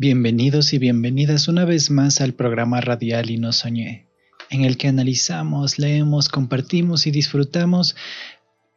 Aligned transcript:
Bienvenidos 0.00 0.74
y 0.74 0.78
bienvenidas 0.78 1.48
una 1.48 1.64
vez 1.64 1.90
más 1.90 2.20
al 2.20 2.32
programa 2.32 2.80
radial 2.80 3.30
Y 3.30 3.36
no 3.36 3.52
soñé, 3.52 4.06
en 4.48 4.64
el 4.64 4.76
que 4.76 4.86
analizamos, 4.86 5.80
leemos, 5.80 6.28
compartimos 6.28 7.08
y 7.08 7.10
disfrutamos 7.10 7.96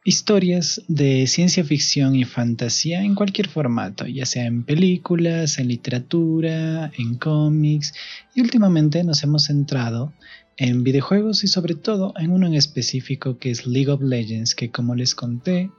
historias 0.04 0.82
de 0.88 1.26
ciencia 1.28 1.62
ficción 1.62 2.16
y 2.16 2.24
fantasía 2.24 3.02
en 3.02 3.14
cualquier 3.14 3.48
formato, 3.48 4.06
ya 4.06 4.26
sea 4.26 4.46
en 4.46 4.64
películas, 4.64 5.58
en 5.58 5.68
literatura, 5.68 6.90
en 6.98 7.14
cómics 7.16 7.94
y 8.34 8.40
últimamente 8.40 9.04
nos 9.04 9.22
hemos 9.22 9.44
centrado 9.44 10.12
en 10.56 10.82
videojuegos 10.82 11.44
y 11.44 11.48
sobre 11.48 11.74
todo 11.74 12.14
en 12.18 12.32
uno 12.32 12.46
en 12.46 12.54
específico 12.54 13.38
que 13.38 13.50
es 13.50 13.66
League 13.66 13.90
of 13.90 14.02
Legends, 14.02 14.54
que 14.54 14.70
como 14.70 14.94
les 14.94 15.14
conté, 15.14 15.70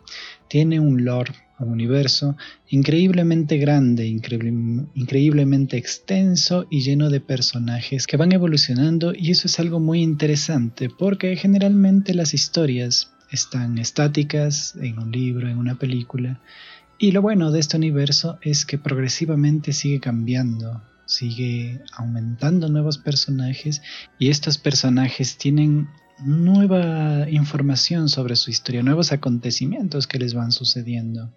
tiene 0.47 0.79
un 0.79 1.03
lore, 1.03 1.33
un 1.59 1.69
universo 1.69 2.37
increíblemente 2.69 3.57
grande, 3.57 4.07
increíblemente 4.07 5.77
extenso 5.77 6.65
y 6.69 6.81
lleno 6.81 7.09
de 7.09 7.19
personajes 7.19 8.07
que 8.07 8.17
van 8.17 8.31
evolucionando 8.31 9.13
y 9.13 9.31
eso 9.31 9.47
es 9.47 9.59
algo 9.59 9.79
muy 9.81 10.01
interesante 10.01 10.89
porque 10.89 11.35
generalmente 11.35 12.13
las 12.13 12.33
historias 12.33 13.13
están 13.33 13.77
estáticas 13.77 14.75
en 14.75 14.99
un 14.99 15.11
libro, 15.11 15.49
en 15.49 15.57
una 15.57 15.75
película 15.75 16.39
y 17.03 17.11
lo 17.11 17.21
bueno 17.21 17.51
de 17.51 17.59
este 17.59 17.75
universo 17.75 18.37
es 18.41 18.65
que 18.65 18.77
progresivamente 18.77 19.73
sigue 19.73 19.99
cambiando, 19.99 20.81
sigue 21.05 21.81
aumentando 21.91 22.69
nuevos 22.69 22.97
personajes 22.97 23.81
y 24.19 24.29
estos 24.29 24.57
personajes 24.57 25.37
tienen 25.37 25.89
nueva 26.23 27.29
información 27.29 28.07
sobre 28.07 28.37
su 28.37 28.51
historia, 28.51 28.83
nuevos 28.83 29.11
acontecimientos 29.11 30.07
que 30.07 30.17
les 30.17 30.33
van 30.33 30.53
sucediendo. 30.53 31.33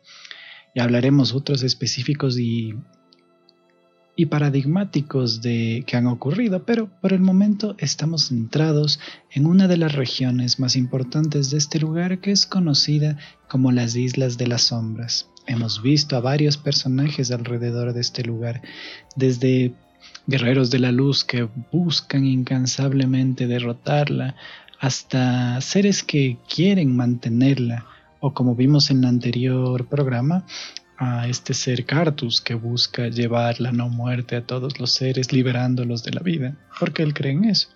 Y 0.73 0.80
hablaremos 0.80 1.34
otros 1.34 1.65
específicos 1.65 2.38
y, 2.38 2.74
y 4.16 4.26
paradigmáticos 4.26 5.42
de 5.42 5.84
que 5.86 5.96
han 5.98 6.06
ocurrido, 6.06 6.64
pero 6.64 6.88
por 7.00 7.12
el 7.12 7.20
momento 7.20 7.76
estamos 7.78 8.28
centrados 8.28 8.98
en 9.30 9.46
una 9.46 9.68
de 9.68 9.76
las 9.76 9.92
regiones 9.92 10.58
más 10.58 10.74
importantes 10.74 11.50
de 11.50 11.58
este 11.58 11.78
lugar 11.78 12.20
que 12.20 12.32
es 12.32 12.46
conocida 12.46 13.18
como 13.46 13.73
las 13.73 13.95
Islas 13.95 14.38
de 14.38 14.46
las 14.46 14.62
Sombras. 14.62 15.28
Hemos 15.46 15.82
visto 15.82 16.16
a 16.16 16.20
varios 16.20 16.56
personajes 16.56 17.30
alrededor 17.30 17.92
de 17.92 18.00
este 18.00 18.24
lugar, 18.24 18.62
desde 19.14 19.74
guerreros 20.26 20.70
de 20.70 20.78
la 20.78 20.92
luz 20.92 21.23
que 21.23 21.48
buscan 21.70 22.24
incansablemente 22.24 23.46
derrotarla, 23.46 24.34
hasta 24.80 25.60
seres 25.60 26.02
que 26.02 26.38
quieren 26.52 26.96
mantenerla, 26.96 27.86
o 28.20 28.32
como 28.32 28.54
vimos 28.54 28.90
en 28.90 28.98
el 28.98 29.04
anterior 29.06 29.86
programa, 29.86 30.45
a 30.98 31.28
este 31.28 31.54
ser 31.54 31.84
Cartus 31.84 32.40
que 32.40 32.54
busca 32.54 33.08
llevar 33.08 33.60
la 33.60 33.72
no 33.72 33.88
muerte 33.88 34.36
a 34.36 34.46
todos 34.46 34.80
los 34.80 34.92
seres 34.92 35.32
liberándolos 35.32 36.02
de 36.02 36.12
la 36.12 36.20
vida, 36.20 36.56
porque 36.78 37.02
él 37.02 37.14
cree 37.14 37.32
en 37.32 37.44
eso. 37.44 37.68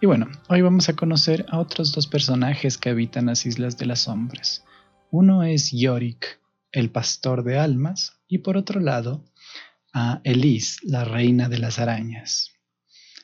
Y 0.00 0.06
bueno, 0.06 0.28
hoy 0.48 0.62
vamos 0.62 0.88
a 0.88 0.96
conocer 0.96 1.46
a 1.48 1.58
otros 1.58 1.92
dos 1.92 2.06
personajes 2.06 2.76
que 2.76 2.90
habitan 2.90 3.26
las 3.26 3.46
Islas 3.46 3.78
de 3.78 3.86
las 3.86 4.00
Sombras. 4.00 4.64
Uno 5.10 5.44
es 5.44 5.70
Yorick, 5.70 6.40
el 6.72 6.90
pastor 6.90 7.44
de 7.44 7.58
almas, 7.58 8.20
y 8.26 8.38
por 8.38 8.56
otro 8.56 8.80
lado, 8.80 9.24
a 9.92 10.20
Elise, 10.24 10.78
la 10.82 11.04
reina 11.04 11.48
de 11.48 11.58
las 11.58 11.78
arañas. 11.78 12.52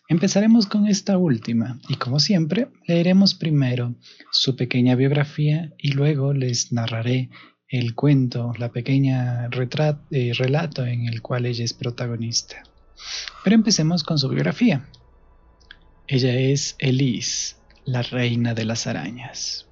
Empezaremos 0.08 0.66
con 0.66 0.86
esta 0.86 1.18
última 1.18 1.78
y 1.88 1.96
como 1.96 2.18
siempre 2.18 2.68
leeremos 2.86 3.34
primero 3.34 3.94
su 4.30 4.56
pequeña 4.56 4.94
biografía 4.94 5.74
y 5.76 5.92
luego 5.92 6.32
les 6.32 6.72
narraré 6.72 7.28
el 7.68 7.94
cuento, 7.94 8.54
la 8.58 8.70
pequeña 8.70 9.48
eh, 10.10 10.32
relato 10.34 10.86
en 10.86 11.06
el 11.06 11.20
cual 11.20 11.44
ella 11.44 11.64
es 11.64 11.74
protagonista. 11.74 12.62
Pero 13.44 13.54
empecemos 13.54 14.02
con 14.02 14.18
su 14.18 14.28
biografía. 14.28 14.88
Ella 16.06 16.34
es 16.34 16.76
Elise, 16.78 17.56
la 17.84 18.02
reina 18.02 18.54
de 18.54 18.64
las 18.64 18.86
arañas. 18.86 19.66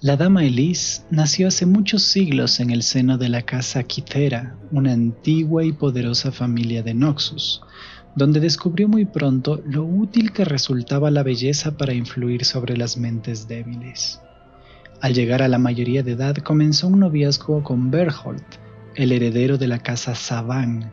La 0.00 0.16
dama 0.16 0.44
Elise 0.44 1.02
nació 1.10 1.48
hace 1.48 1.66
muchos 1.66 2.04
siglos 2.04 2.60
en 2.60 2.70
el 2.70 2.82
seno 2.82 3.18
de 3.18 3.28
la 3.28 3.42
casa 3.42 3.82
Quitera, 3.82 4.56
una 4.70 4.92
antigua 4.92 5.64
y 5.64 5.72
poderosa 5.72 6.32
familia 6.32 6.82
de 6.82 6.94
Noxus, 6.94 7.60
donde 8.14 8.40
descubrió 8.40 8.88
muy 8.88 9.04
pronto 9.04 9.60
lo 9.66 9.84
útil 9.84 10.32
que 10.32 10.44
resultaba 10.44 11.10
la 11.10 11.22
belleza 11.22 11.76
para 11.76 11.92
influir 11.92 12.44
sobre 12.44 12.76
las 12.76 12.96
mentes 12.96 13.48
débiles. 13.48 14.20
Al 15.00 15.14
llegar 15.14 15.42
a 15.42 15.48
la 15.48 15.58
mayoría 15.58 16.02
de 16.02 16.12
edad 16.12 16.36
comenzó 16.36 16.88
un 16.88 17.00
noviazgo 17.00 17.62
con 17.62 17.90
Berthold, 17.90 18.42
el 18.94 19.12
heredero 19.12 19.58
de 19.58 19.68
la 19.68 19.78
casa 19.78 20.14
Savan. 20.14 20.92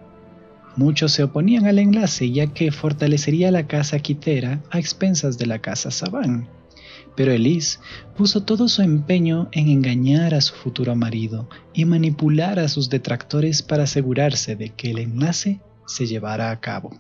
Muchos 0.76 1.14
se 1.14 1.24
oponían 1.24 1.66
al 1.66 1.80
enlace 1.80 2.32
ya 2.32 2.48
que 2.48 2.72
fortalecería 2.72 3.52
la 3.52 3.68
casa 3.68 4.00
Quitera 4.00 4.62
a 4.70 4.80
expensas 4.80 5.38
de 5.38 5.46
la 5.46 5.60
casa 5.60 5.90
Savan 5.92 6.48
pero 7.16 7.32
Elise 7.32 7.80
puso 8.16 8.44
todo 8.44 8.68
su 8.68 8.82
empeño 8.82 9.50
en 9.52 9.70
engañar 9.70 10.34
a 10.34 10.42
su 10.42 10.54
futuro 10.54 10.96
marido 10.96 11.50
y 11.74 11.86
manipular 11.86 12.60
a 12.60 12.68
sus 12.68 12.90
detractores 12.90 13.62
para 13.62 13.84
asegurarse 13.84 14.56
de 14.56 14.70
que 14.70 14.92
el 14.92 15.00
enlace 15.00 15.62
se 15.88 16.06
llevara 16.06 16.52
a 16.52 16.60
cabo. 16.60 17.00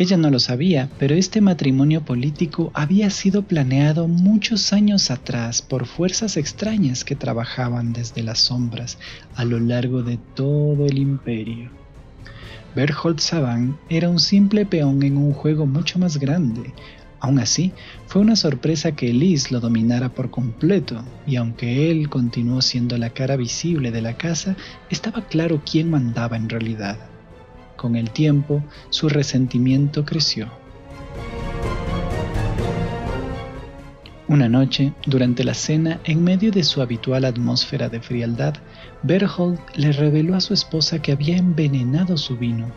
Ella 0.00 0.16
no 0.16 0.30
lo 0.30 0.38
sabía, 0.38 0.88
pero 1.00 1.16
este 1.16 1.40
matrimonio 1.40 2.04
político 2.04 2.70
había 2.72 3.10
sido 3.10 3.42
planeado 3.42 4.06
muchos 4.06 4.72
años 4.72 5.10
atrás 5.10 5.60
por 5.60 5.86
fuerzas 5.86 6.36
extrañas 6.36 7.04
que 7.04 7.16
trabajaban 7.16 7.92
desde 7.92 8.22
las 8.22 8.38
sombras 8.38 8.96
a 9.34 9.44
lo 9.44 9.58
largo 9.58 10.04
de 10.04 10.16
todo 10.36 10.86
el 10.86 10.98
imperio. 10.98 11.72
Berthold 12.76 13.18
Saban 13.18 13.76
era 13.88 14.08
un 14.08 14.20
simple 14.20 14.64
peón 14.64 15.02
en 15.02 15.16
un 15.16 15.32
juego 15.32 15.66
mucho 15.66 15.98
más 15.98 16.18
grande, 16.18 16.72
Aún 17.20 17.40
así, 17.40 17.72
fue 18.06 18.22
una 18.22 18.36
sorpresa 18.36 18.92
que 18.92 19.10
Elise 19.10 19.52
lo 19.52 19.58
dominara 19.58 20.08
por 20.10 20.30
completo, 20.30 21.02
y 21.26 21.34
aunque 21.34 21.90
él 21.90 22.08
continuó 22.08 22.62
siendo 22.62 22.96
la 22.96 23.10
cara 23.10 23.36
visible 23.36 23.90
de 23.90 24.02
la 24.02 24.16
casa, 24.16 24.54
estaba 24.88 25.26
claro 25.26 25.60
quién 25.68 25.90
mandaba 25.90 26.36
en 26.36 26.48
realidad. 26.48 27.17
Con 27.78 27.96
el 27.96 28.10
tiempo, 28.10 28.62
su 28.90 29.08
resentimiento 29.08 30.04
creció. 30.04 30.50
Una 34.28 34.50
noche, 34.50 34.92
durante 35.06 35.44
la 35.44 35.54
cena, 35.54 35.98
en 36.04 36.22
medio 36.22 36.52
de 36.52 36.62
su 36.62 36.82
habitual 36.82 37.24
atmósfera 37.24 37.88
de 37.88 38.02
frialdad, 38.02 38.52
Berthold 39.02 39.58
le 39.76 39.92
reveló 39.92 40.36
a 40.36 40.42
su 40.42 40.52
esposa 40.52 41.00
que 41.00 41.12
había 41.12 41.38
envenenado 41.38 42.18
su 42.18 42.36
vino 42.36 42.70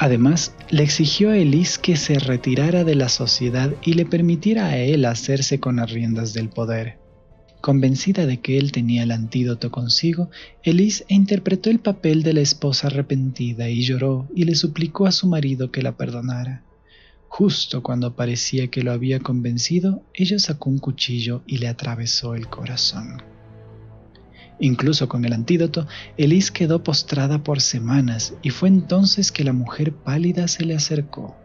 Además, 0.00 0.54
le 0.70 0.82
exigió 0.82 1.28
a 1.28 1.36
Elise 1.36 1.78
que 1.78 1.94
se 1.94 2.18
retirara 2.18 2.84
de 2.84 2.94
la 2.94 3.10
sociedad 3.10 3.70
y 3.82 3.92
le 3.92 4.06
permitiera 4.06 4.68
a 4.68 4.78
él 4.78 5.04
hacerse 5.04 5.60
con 5.60 5.76
las 5.76 5.92
riendas 5.92 6.32
del 6.32 6.48
poder. 6.48 6.96
Convencida 7.60 8.24
de 8.24 8.40
que 8.40 8.56
él 8.56 8.72
tenía 8.72 9.02
el 9.02 9.10
antídoto 9.10 9.70
consigo, 9.70 10.30
Elise 10.62 11.04
interpretó 11.08 11.68
el 11.68 11.78
papel 11.78 12.22
de 12.22 12.32
la 12.32 12.40
esposa 12.40 12.86
arrepentida 12.86 13.68
y 13.68 13.82
lloró 13.82 14.28
y 14.34 14.44
le 14.44 14.54
suplicó 14.54 15.06
a 15.06 15.12
su 15.12 15.26
marido 15.26 15.70
que 15.70 15.82
la 15.82 15.96
perdonara. 15.96 16.64
Justo 17.28 17.82
cuando 17.82 18.16
parecía 18.16 18.68
que 18.68 18.82
lo 18.82 18.92
había 18.92 19.20
convencido, 19.20 20.02
ella 20.14 20.38
sacó 20.38 20.70
un 20.70 20.78
cuchillo 20.78 21.42
y 21.46 21.58
le 21.58 21.68
atravesó 21.68 22.34
el 22.34 22.48
corazón. 22.48 23.22
Incluso 24.58 25.08
con 25.08 25.24
el 25.24 25.32
antídoto, 25.32 25.86
Elise 26.16 26.52
quedó 26.52 26.82
postrada 26.82 27.44
por 27.44 27.60
semanas 27.60 28.34
y 28.42 28.50
fue 28.50 28.68
entonces 28.68 29.32
que 29.32 29.44
la 29.44 29.52
mujer 29.52 29.92
pálida 29.92 30.48
se 30.48 30.64
le 30.64 30.74
acercó. 30.74 31.36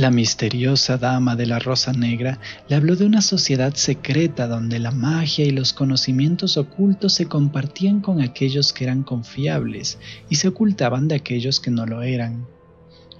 La 0.00 0.10
misteriosa 0.10 0.96
dama 0.96 1.36
de 1.36 1.44
la 1.44 1.58
rosa 1.58 1.92
negra 1.92 2.38
le 2.70 2.76
habló 2.76 2.96
de 2.96 3.04
una 3.04 3.20
sociedad 3.20 3.74
secreta 3.74 4.48
donde 4.48 4.78
la 4.78 4.92
magia 4.92 5.44
y 5.44 5.50
los 5.50 5.74
conocimientos 5.74 6.56
ocultos 6.56 7.12
se 7.12 7.26
compartían 7.26 8.00
con 8.00 8.22
aquellos 8.22 8.72
que 8.72 8.84
eran 8.84 9.02
confiables 9.02 9.98
y 10.30 10.36
se 10.36 10.48
ocultaban 10.48 11.06
de 11.06 11.16
aquellos 11.16 11.60
que 11.60 11.70
no 11.70 11.84
lo 11.84 12.00
eran. 12.00 12.46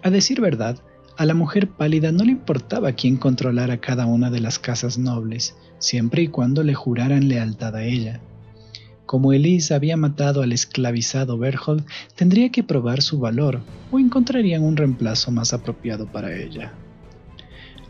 A 0.02 0.08
decir 0.08 0.40
verdad, 0.40 0.78
a 1.18 1.26
la 1.26 1.34
mujer 1.34 1.68
pálida 1.68 2.12
no 2.12 2.24
le 2.24 2.30
importaba 2.30 2.92
quién 2.92 3.18
controlara 3.18 3.78
cada 3.82 4.06
una 4.06 4.30
de 4.30 4.40
las 4.40 4.58
casas 4.58 4.96
nobles, 4.96 5.56
siempre 5.80 6.22
y 6.22 6.28
cuando 6.28 6.62
le 6.62 6.72
juraran 6.72 7.28
lealtad 7.28 7.76
a 7.76 7.84
ella. 7.84 8.22
Como 9.10 9.32
Elise 9.32 9.74
había 9.74 9.96
matado 9.96 10.40
al 10.40 10.52
esclavizado 10.52 11.36
Berthold, 11.36 11.84
tendría 12.14 12.52
que 12.52 12.62
probar 12.62 13.02
su 13.02 13.18
valor 13.18 13.60
o 13.90 13.98
encontrarían 13.98 14.62
un 14.62 14.76
reemplazo 14.76 15.32
más 15.32 15.52
apropiado 15.52 16.06
para 16.06 16.32
ella. 16.36 16.72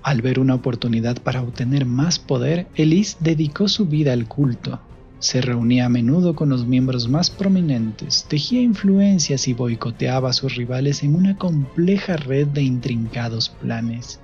Al 0.02 0.22
ver 0.22 0.40
una 0.40 0.54
oportunidad 0.54 1.18
para 1.22 1.42
obtener 1.42 1.84
más 1.84 2.18
poder, 2.18 2.68
Elise 2.74 3.18
dedicó 3.20 3.68
su 3.68 3.84
vida 3.84 4.14
al 4.14 4.28
culto, 4.28 4.80
se 5.18 5.42
reunía 5.42 5.84
a 5.84 5.88
menudo 5.90 6.34
con 6.34 6.48
los 6.48 6.66
miembros 6.66 7.06
más 7.06 7.28
prominentes, 7.28 8.24
tejía 8.26 8.62
influencias 8.62 9.46
y 9.46 9.52
boicoteaba 9.52 10.30
a 10.30 10.32
sus 10.32 10.56
rivales 10.56 11.02
en 11.02 11.14
una 11.14 11.36
compleja 11.36 12.16
red 12.16 12.46
de 12.46 12.62
intrincados 12.62 13.50
planes. 13.50 14.20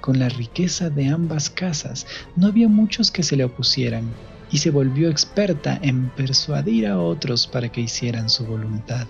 Con 0.00 0.18
la 0.18 0.28
riqueza 0.28 0.90
de 0.90 1.06
ambas 1.06 1.48
casas, 1.48 2.08
no 2.34 2.48
había 2.48 2.66
muchos 2.66 3.12
que 3.12 3.22
se 3.22 3.36
le 3.36 3.44
opusieran, 3.44 4.10
y 4.50 4.58
se 4.58 4.70
volvió 4.70 5.08
experta 5.08 5.78
en 5.82 6.10
persuadir 6.10 6.86
a 6.86 6.98
otros 7.00 7.46
para 7.46 7.70
que 7.70 7.80
hicieran 7.80 8.28
su 8.30 8.46
voluntad. 8.46 9.06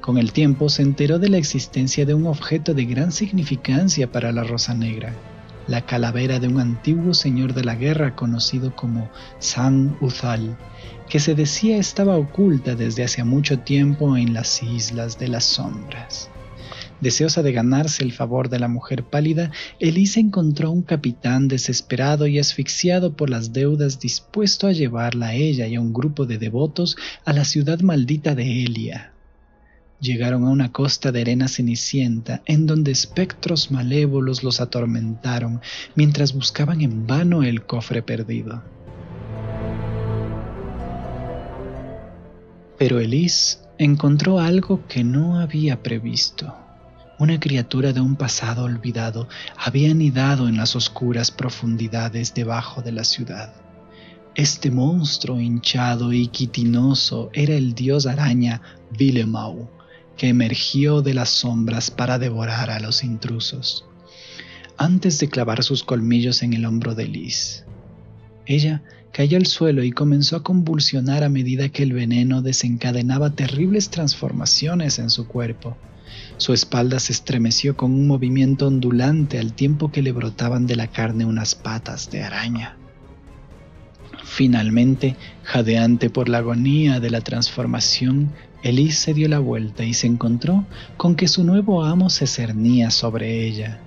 Con 0.00 0.18
el 0.18 0.32
tiempo 0.32 0.68
se 0.68 0.82
enteró 0.82 1.18
de 1.18 1.30
la 1.30 1.38
existencia 1.38 2.04
de 2.04 2.14
un 2.14 2.26
objeto 2.26 2.74
de 2.74 2.84
gran 2.84 3.10
significancia 3.10 4.10
para 4.12 4.32
la 4.32 4.44
Rosa 4.44 4.74
Negra, 4.74 5.14
la 5.66 5.86
calavera 5.86 6.38
de 6.38 6.48
un 6.48 6.60
antiguo 6.60 7.14
señor 7.14 7.54
de 7.54 7.64
la 7.64 7.74
guerra 7.74 8.14
conocido 8.14 8.76
como 8.76 9.08
San 9.38 9.96
Uzal, 10.00 10.58
que 11.08 11.20
se 11.20 11.34
decía 11.34 11.78
estaba 11.78 12.16
oculta 12.16 12.74
desde 12.74 13.04
hace 13.04 13.24
mucho 13.24 13.60
tiempo 13.60 14.16
en 14.16 14.34
las 14.34 14.62
Islas 14.62 15.18
de 15.18 15.28
las 15.28 15.44
Sombras. 15.44 16.28
Deseosa 17.04 17.42
de 17.42 17.52
ganarse 17.52 18.02
el 18.02 18.12
favor 18.12 18.48
de 18.48 18.58
la 18.58 18.66
mujer 18.66 19.04
pálida, 19.04 19.50
Elisa 19.78 20.20
encontró 20.20 20.70
un 20.70 20.80
capitán 20.80 21.48
desesperado 21.48 22.26
y 22.26 22.38
asfixiado 22.38 23.14
por 23.14 23.28
las 23.28 23.52
deudas 23.52 24.00
dispuesto 24.00 24.68
a 24.68 24.72
llevarla 24.72 25.26
a 25.26 25.34
ella 25.34 25.66
y 25.66 25.74
a 25.74 25.82
un 25.82 25.92
grupo 25.92 26.24
de 26.24 26.38
devotos 26.38 26.96
a 27.26 27.34
la 27.34 27.44
ciudad 27.44 27.80
maldita 27.80 28.34
de 28.34 28.64
Elia. 28.64 29.12
Llegaron 30.00 30.46
a 30.46 30.50
una 30.50 30.72
costa 30.72 31.12
de 31.12 31.20
arena 31.20 31.46
cenicienta 31.46 32.40
en 32.46 32.64
donde 32.64 32.92
espectros 32.92 33.70
malévolos 33.70 34.42
los 34.42 34.62
atormentaron 34.62 35.60
mientras 35.94 36.32
buscaban 36.32 36.80
en 36.80 37.06
vano 37.06 37.42
el 37.42 37.66
cofre 37.66 38.00
perdido. 38.00 38.62
Pero 42.78 42.98
Elise 42.98 43.58
encontró 43.76 44.40
algo 44.40 44.86
que 44.88 45.04
no 45.04 45.38
había 45.38 45.82
previsto. 45.82 46.64
Una 47.16 47.38
criatura 47.38 47.92
de 47.92 48.00
un 48.00 48.16
pasado 48.16 48.64
olvidado 48.64 49.28
había 49.56 49.92
anidado 49.92 50.48
en 50.48 50.56
las 50.56 50.74
oscuras 50.74 51.30
profundidades 51.30 52.34
debajo 52.34 52.82
de 52.82 52.90
la 52.90 53.04
ciudad. 53.04 53.54
Este 54.34 54.72
monstruo 54.72 55.40
hinchado 55.40 56.12
y 56.12 56.26
quitinoso 56.26 57.30
era 57.32 57.54
el 57.54 57.74
dios 57.74 58.06
araña 58.06 58.62
Vilemau, 58.98 59.70
que 60.16 60.28
emergió 60.28 61.02
de 61.02 61.14
las 61.14 61.28
sombras 61.28 61.92
para 61.92 62.18
devorar 62.18 62.70
a 62.70 62.80
los 62.80 63.04
intrusos, 63.04 63.84
antes 64.76 65.20
de 65.20 65.28
clavar 65.28 65.62
sus 65.62 65.84
colmillos 65.84 66.42
en 66.42 66.52
el 66.52 66.66
hombro 66.66 66.96
de 66.96 67.06
Liz. 67.06 67.64
Ella 68.44 68.82
cayó 69.12 69.36
al 69.36 69.46
suelo 69.46 69.84
y 69.84 69.92
comenzó 69.92 70.34
a 70.34 70.42
convulsionar 70.42 71.22
a 71.22 71.28
medida 71.28 71.68
que 71.68 71.84
el 71.84 71.92
veneno 71.92 72.42
desencadenaba 72.42 73.30
terribles 73.30 73.90
transformaciones 73.90 74.98
en 74.98 75.10
su 75.10 75.28
cuerpo. 75.28 75.76
Su 76.36 76.52
espalda 76.52 76.98
se 77.00 77.12
estremeció 77.12 77.76
con 77.76 77.92
un 77.92 78.06
movimiento 78.06 78.66
ondulante 78.66 79.38
al 79.38 79.52
tiempo 79.52 79.92
que 79.92 80.02
le 80.02 80.12
brotaban 80.12 80.66
de 80.66 80.76
la 80.76 80.88
carne 80.88 81.24
unas 81.24 81.54
patas 81.54 82.10
de 82.10 82.22
araña. 82.22 82.76
Finalmente, 84.24 85.16
jadeante 85.42 86.10
por 86.10 86.28
la 86.28 86.38
agonía 86.38 86.98
de 86.98 87.10
la 87.10 87.20
transformación, 87.20 88.32
Elise 88.62 88.98
se 88.98 89.14
dio 89.14 89.28
la 89.28 89.38
vuelta 89.38 89.84
y 89.84 89.94
se 89.94 90.06
encontró 90.06 90.64
con 90.96 91.14
que 91.14 91.28
su 91.28 91.44
nuevo 91.44 91.84
amo 91.84 92.10
se 92.10 92.26
cernía 92.26 92.90
sobre 92.90 93.46
ella. 93.46 93.80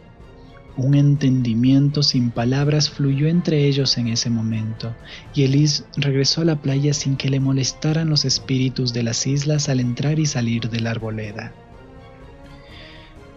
Un 0.77 0.93
entendimiento 0.93 2.03
sin 2.03 2.29
palabras 2.29 2.91
fluyó 2.91 3.27
entre 3.27 3.65
ellos 3.65 3.97
en 3.97 4.07
ese 4.07 4.29
momento, 4.29 4.95
y 5.33 5.43
Elise 5.43 5.85
regresó 5.95 6.41
a 6.41 6.45
la 6.45 6.61
playa 6.61 6.93
sin 6.93 7.17
que 7.17 7.31
le 7.31 7.39
molestaran 7.39 8.09
los 8.09 8.25
espíritus 8.25 8.93
de 8.93 9.01
las 9.01 9.25
islas 9.25 9.69
al 9.69 9.79
entrar 9.79 10.19
y 10.19 10.27
salir 10.27 10.69
de 10.69 10.79
la 10.79 10.91
arboleda. 10.91 11.51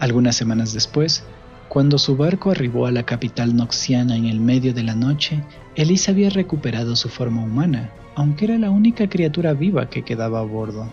Algunas 0.00 0.34
semanas 0.34 0.72
después, 0.72 1.24
cuando 1.68 1.98
su 1.98 2.16
barco 2.16 2.50
arribó 2.50 2.86
a 2.86 2.90
la 2.90 3.04
capital 3.04 3.54
noxiana 3.54 4.16
en 4.16 4.24
el 4.24 4.40
medio 4.40 4.72
de 4.72 4.82
la 4.82 4.94
noche, 4.94 5.44
Elise 5.76 6.10
había 6.10 6.30
recuperado 6.30 6.96
su 6.96 7.10
forma 7.10 7.44
humana, 7.44 7.92
aunque 8.14 8.46
era 8.46 8.58
la 8.58 8.70
única 8.70 9.10
criatura 9.10 9.52
viva 9.52 9.90
que 9.90 10.02
quedaba 10.02 10.40
a 10.40 10.42
bordo. 10.42 10.90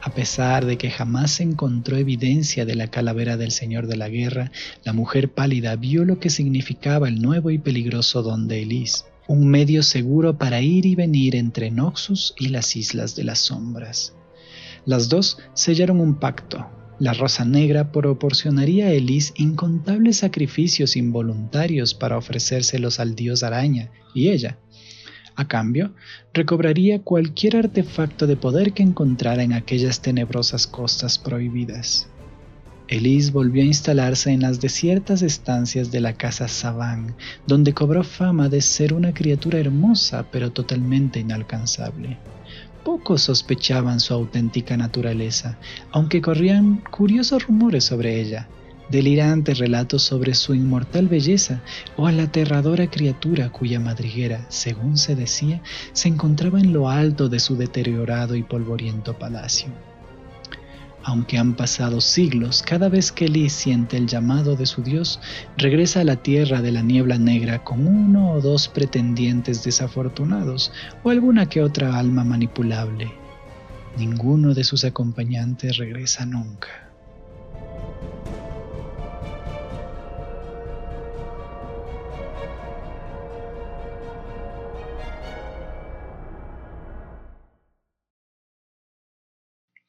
A 0.00 0.10
pesar 0.14 0.64
de 0.64 0.78
que 0.78 0.90
jamás 0.90 1.32
se 1.32 1.42
encontró 1.42 1.96
evidencia 1.96 2.64
de 2.64 2.76
la 2.76 2.86
calavera 2.86 3.36
del 3.36 3.50
Señor 3.50 3.88
de 3.88 3.96
la 3.96 4.08
Guerra, 4.08 4.52
la 4.84 4.92
mujer 4.92 5.32
pálida 5.32 5.74
vio 5.74 6.04
lo 6.04 6.20
que 6.20 6.30
significaba 6.30 7.08
el 7.08 7.20
nuevo 7.20 7.50
y 7.50 7.58
peligroso 7.58 8.22
don 8.22 8.46
de 8.46 8.62
Elise, 8.62 9.06
un 9.26 9.48
medio 9.48 9.82
seguro 9.82 10.38
para 10.38 10.60
ir 10.62 10.86
y 10.86 10.94
venir 10.94 11.34
entre 11.34 11.72
Noxus 11.72 12.34
y 12.38 12.48
las 12.48 12.76
Islas 12.76 13.16
de 13.16 13.24
las 13.24 13.40
Sombras. 13.40 14.14
Las 14.86 15.08
dos 15.08 15.38
sellaron 15.52 16.00
un 16.00 16.14
pacto. 16.14 16.79
La 17.00 17.14
Rosa 17.14 17.46
Negra 17.46 17.92
proporcionaría 17.92 18.88
a 18.88 18.90
Elise 18.90 19.32
incontables 19.36 20.18
sacrificios 20.18 20.96
involuntarios 20.96 21.94
para 21.94 22.18
ofrecérselos 22.18 23.00
al 23.00 23.14
dios 23.14 23.42
araña, 23.42 23.90
y 24.14 24.28
ella, 24.28 24.58
a 25.34 25.48
cambio, 25.48 25.94
recobraría 26.34 27.00
cualquier 27.00 27.56
artefacto 27.56 28.26
de 28.26 28.36
poder 28.36 28.74
que 28.74 28.82
encontrara 28.82 29.42
en 29.42 29.54
aquellas 29.54 30.02
tenebrosas 30.02 30.66
costas 30.66 31.18
prohibidas. 31.18 32.10
Elise 32.86 33.30
volvió 33.30 33.62
a 33.62 33.66
instalarse 33.66 34.32
en 34.32 34.42
las 34.42 34.60
desiertas 34.60 35.22
estancias 35.22 35.90
de 35.90 36.00
la 36.00 36.12
casa 36.12 36.48
Savan, 36.48 37.16
donde 37.46 37.72
cobró 37.72 38.04
fama 38.04 38.50
de 38.50 38.60
ser 38.60 38.92
una 38.92 39.14
criatura 39.14 39.58
hermosa 39.58 40.26
pero 40.30 40.52
totalmente 40.52 41.18
inalcanzable. 41.18 42.18
Pocos 42.84 43.22
sospechaban 43.22 44.00
su 44.00 44.14
auténtica 44.14 44.76
naturaleza, 44.76 45.58
aunque 45.92 46.22
corrían 46.22 46.82
curiosos 46.90 47.46
rumores 47.46 47.84
sobre 47.84 48.20
ella, 48.20 48.48
delirantes 48.90 49.58
relatos 49.58 50.02
sobre 50.02 50.34
su 50.34 50.54
inmortal 50.54 51.06
belleza 51.06 51.60
o 51.96 52.06
a 52.06 52.12
la 52.12 52.24
aterradora 52.24 52.90
criatura 52.90 53.50
cuya 53.50 53.80
madriguera, 53.80 54.46
según 54.48 54.96
se 54.96 55.14
decía, 55.14 55.62
se 55.92 56.08
encontraba 56.08 56.58
en 56.58 56.72
lo 56.72 56.88
alto 56.88 57.28
de 57.28 57.38
su 57.38 57.56
deteriorado 57.56 58.34
y 58.34 58.42
polvoriento 58.42 59.18
palacio. 59.18 59.89
Aunque 61.02 61.38
han 61.38 61.54
pasado 61.54 62.00
siglos, 62.00 62.62
cada 62.62 62.90
vez 62.90 63.10
que 63.10 63.28
Lee 63.28 63.48
siente 63.48 63.96
el 63.96 64.06
llamado 64.06 64.54
de 64.54 64.66
su 64.66 64.82
Dios, 64.82 65.18
regresa 65.56 66.00
a 66.00 66.04
la 66.04 66.16
tierra 66.16 66.60
de 66.60 66.72
la 66.72 66.82
niebla 66.82 67.16
negra 67.18 67.64
con 67.64 67.86
uno 67.86 68.32
o 68.32 68.40
dos 68.40 68.68
pretendientes 68.68 69.64
desafortunados 69.64 70.72
o 71.02 71.08
alguna 71.08 71.46
que 71.46 71.62
otra 71.62 71.98
alma 71.98 72.22
manipulable. 72.22 73.10
Ninguno 73.96 74.52
de 74.52 74.62
sus 74.62 74.84
acompañantes 74.84 75.78
regresa 75.78 76.26
nunca. 76.26 76.68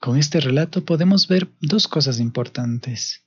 Con 0.01 0.17
este 0.17 0.39
relato 0.39 0.83
podemos 0.83 1.27
ver 1.27 1.53
dos 1.61 1.87
cosas 1.87 2.19
importantes. 2.19 3.23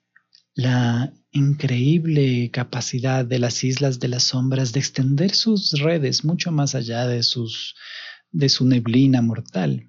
La 0.56 1.14
increíble 1.30 2.50
capacidad 2.50 3.24
de 3.24 3.38
las 3.38 3.62
Islas 3.62 4.00
de 4.00 4.08
las 4.08 4.24
Sombras 4.24 4.72
de 4.72 4.80
extender 4.80 5.36
sus 5.36 5.70
redes 5.78 6.24
mucho 6.24 6.50
más 6.50 6.74
allá 6.74 7.06
de, 7.06 7.22
su 7.22 8.66
neblina 8.66 9.22
mortal. 9.22 9.88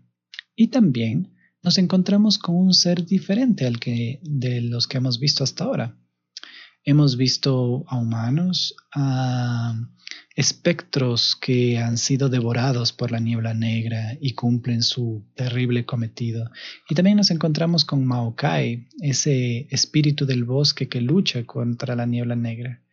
Y 0.56 0.68
también 0.68 1.36
nos 1.64 1.80
encontramos 1.80 2.38
con 2.38 2.56
un 2.56 2.76
ser 2.76 3.04
diferente 3.04 3.66
al 3.66 3.80
que 3.80 4.20
de 4.22 4.62
los 4.62 4.88
que 4.88 4.98
hemos 4.98 5.20
visto 5.20 5.44
hasta 5.44 5.64
ahora. 5.64 5.98
Hemos 6.84 7.18
visto 7.18 7.84
a 7.88 7.98
humanos, 7.98 8.76
a 8.94 9.74
espectros 10.36 11.38
que 11.40 11.78
han 11.80 11.98
sido 11.98 12.28
devorados 12.28 12.92
por 12.92 13.12
la 13.12 13.20
niebla 13.20 13.54
negra 13.54 14.18
y 14.20 14.34
cumplen 14.34 14.84
su 14.84 15.26
terrible 15.34 15.86
cometido. 15.86 16.52
Y 16.90 16.96
también 16.96 17.18
nos 17.18 17.32
encontramos 17.32 17.86
con 17.86 18.06
Maokai, 18.06 18.88
ese 19.02 19.68
espíritu 19.72 20.26
del 20.26 20.44
bosque 20.44 20.90
que 20.90 21.00
lucha 21.00 21.46
contra 21.46 21.96
la 21.96 22.06
niebla 22.06 22.36
negra. 22.36 22.84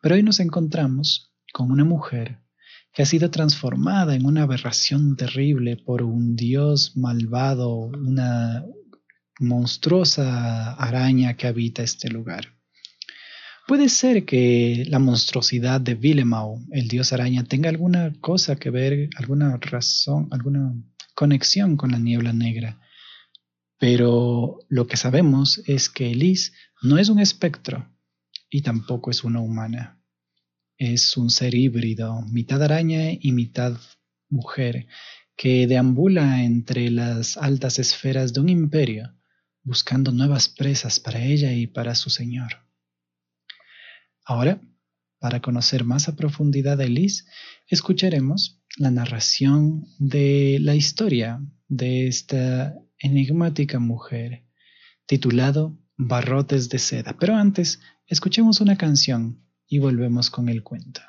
Pero 0.00 0.14
hoy 0.14 0.22
nos 0.22 0.38
encontramos 0.38 1.32
con 1.52 1.70
una 1.72 1.84
mujer 1.84 2.38
que 2.92 3.02
ha 3.02 3.06
sido 3.06 3.30
transformada 3.30 4.14
en 4.14 4.24
una 4.24 4.42
aberración 4.42 5.16
terrible 5.16 5.76
por 5.76 6.02
un 6.02 6.36
dios 6.36 6.96
malvado, 6.96 7.74
una 7.74 8.64
monstruosa 9.40 10.74
araña 10.74 11.34
que 11.34 11.46
habita 11.48 11.82
este 11.82 12.08
lugar. 12.08 12.61
Puede 13.72 13.88
ser 13.88 14.26
que 14.26 14.84
la 14.88 14.98
monstruosidad 14.98 15.80
de 15.80 15.94
Vilemau, 15.94 16.62
el 16.72 16.88
dios 16.88 17.14
araña, 17.14 17.44
tenga 17.44 17.70
alguna 17.70 18.12
cosa 18.20 18.56
que 18.56 18.68
ver, 18.68 19.08
alguna 19.16 19.56
razón, 19.56 20.28
alguna 20.30 20.74
conexión 21.14 21.78
con 21.78 21.92
la 21.92 21.98
niebla 21.98 22.34
negra. 22.34 22.78
Pero 23.78 24.58
lo 24.68 24.86
que 24.86 24.98
sabemos 24.98 25.62
es 25.66 25.88
que 25.88 26.10
Elise 26.10 26.52
no 26.82 26.98
es 26.98 27.08
un 27.08 27.18
espectro 27.18 27.90
y 28.50 28.60
tampoco 28.60 29.10
es 29.10 29.24
una 29.24 29.40
humana. 29.40 29.98
Es 30.76 31.16
un 31.16 31.30
ser 31.30 31.54
híbrido, 31.54 32.20
mitad 32.30 32.62
araña 32.62 33.12
y 33.18 33.32
mitad 33.32 33.80
mujer, 34.28 34.86
que 35.34 35.66
deambula 35.66 36.44
entre 36.44 36.90
las 36.90 37.38
altas 37.38 37.78
esferas 37.78 38.34
de 38.34 38.40
un 38.40 38.50
imperio, 38.50 39.14
buscando 39.62 40.12
nuevas 40.12 40.50
presas 40.50 41.00
para 41.00 41.24
ella 41.24 41.54
y 41.54 41.66
para 41.68 41.94
su 41.94 42.10
señor. 42.10 42.70
Ahora 44.24 44.60
Para 45.18 45.40
conocer 45.40 45.84
más 45.84 46.08
a 46.08 46.16
profundidad 46.16 46.80
a 46.80 46.84
Elise, 46.84 47.24
escucharemos 47.68 48.60
la 48.76 48.90
narración 48.90 49.86
de 50.00 50.58
la 50.60 50.74
historia 50.74 51.40
de 51.68 52.08
esta 52.08 52.74
enigmática 52.98 53.78
mujer, 53.78 54.44
titulado 55.06 55.78
Barrotes 55.96 56.68
de 56.70 56.80
Seda. 56.80 57.16
Pero 57.20 57.36
antes, 57.36 57.80
escuchemos 58.08 58.60
una 58.60 58.76
canción 58.76 59.46
y 59.68 59.78
volvemos 59.78 60.28
con 60.28 60.48
el 60.48 60.64
cuento. 60.64 61.02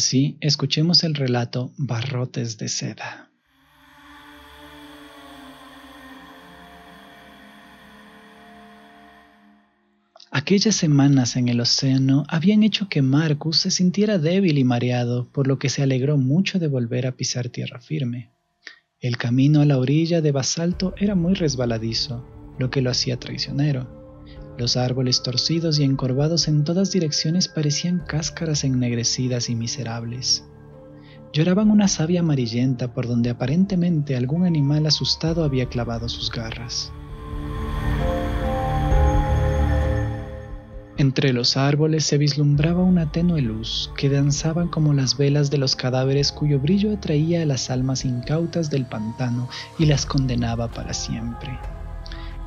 Ahora 0.00 0.08
sí, 0.08 0.38
escuchemos 0.40 1.04
el 1.04 1.14
relato 1.14 1.74
Barrotes 1.76 2.56
de 2.56 2.68
Seda. 2.70 3.28
Aquellas 10.30 10.74
semanas 10.74 11.36
en 11.36 11.48
el 11.48 11.60
océano 11.60 12.24
habían 12.28 12.62
hecho 12.62 12.88
que 12.88 13.02
Marcus 13.02 13.58
se 13.58 13.70
sintiera 13.70 14.16
débil 14.16 14.56
y 14.56 14.64
mareado, 14.64 15.30
por 15.32 15.46
lo 15.46 15.58
que 15.58 15.68
se 15.68 15.82
alegró 15.82 16.16
mucho 16.16 16.58
de 16.58 16.68
volver 16.68 17.06
a 17.06 17.12
pisar 17.12 17.50
tierra 17.50 17.78
firme. 17.78 18.30
El 19.00 19.18
camino 19.18 19.60
a 19.60 19.66
la 19.66 19.76
orilla 19.76 20.22
de 20.22 20.32
basalto 20.32 20.94
era 20.96 21.14
muy 21.14 21.34
resbaladizo, 21.34 22.26
lo 22.58 22.70
que 22.70 22.80
lo 22.80 22.88
hacía 22.88 23.18
traicionero. 23.18 23.99
Los 24.60 24.76
árboles 24.76 25.22
torcidos 25.22 25.78
y 25.78 25.84
encorvados 25.84 26.46
en 26.46 26.64
todas 26.64 26.92
direcciones 26.92 27.48
parecían 27.48 28.00
cáscaras 28.00 28.62
ennegrecidas 28.62 29.48
y 29.48 29.54
miserables. 29.54 30.44
Lloraban 31.32 31.70
una 31.70 31.88
savia 31.88 32.20
amarillenta 32.20 32.92
por 32.92 33.08
donde 33.08 33.30
aparentemente 33.30 34.16
algún 34.16 34.44
animal 34.44 34.84
asustado 34.84 35.44
había 35.44 35.64
clavado 35.70 36.10
sus 36.10 36.30
garras. 36.30 36.92
Entre 40.98 41.32
los 41.32 41.56
árboles 41.56 42.04
se 42.04 42.18
vislumbraba 42.18 42.84
una 42.84 43.10
tenue 43.10 43.40
luz 43.40 43.90
que 43.96 44.10
danzaba 44.10 44.70
como 44.70 44.92
las 44.92 45.16
velas 45.16 45.50
de 45.50 45.56
los 45.56 45.74
cadáveres 45.74 46.32
cuyo 46.32 46.60
brillo 46.60 46.92
atraía 46.92 47.40
a 47.40 47.46
las 47.46 47.70
almas 47.70 48.04
incautas 48.04 48.68
del 48.68 48.84
pantano 48.84 49.48
y 49.78 49.86
las 49.86 50.04
condenaba 50.04 50.68
para 50.68 50.92
siempre. 50.92 51.58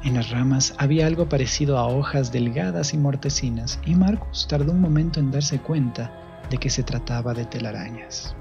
En 0.04 0.16
las 0.16 0.32
ramas 0.32 0.74
había 0.78 1.08
algo 1.08 1.30
parecido 1.30 1.78
a 1.78 1.88
hojas 1.88 2.34
delgadas 2.34 2.94
y 2.94 2.98
mortecinas, 2.98 3.80
y 3.86 3.96
Marcus 3.96 4.48
tardó 4.50 4.74
un 4.74 4.82
momento 4.82 5.22
en 5.22 5.32
darse 5.32 5.60
cuenta 5.60 6.12
de 6.50 6.58
que 6.58 6.70
se 6.70 6.84
trataba 6.84 7.34
de 7.34 7.46
telarañas. 7.46 8.36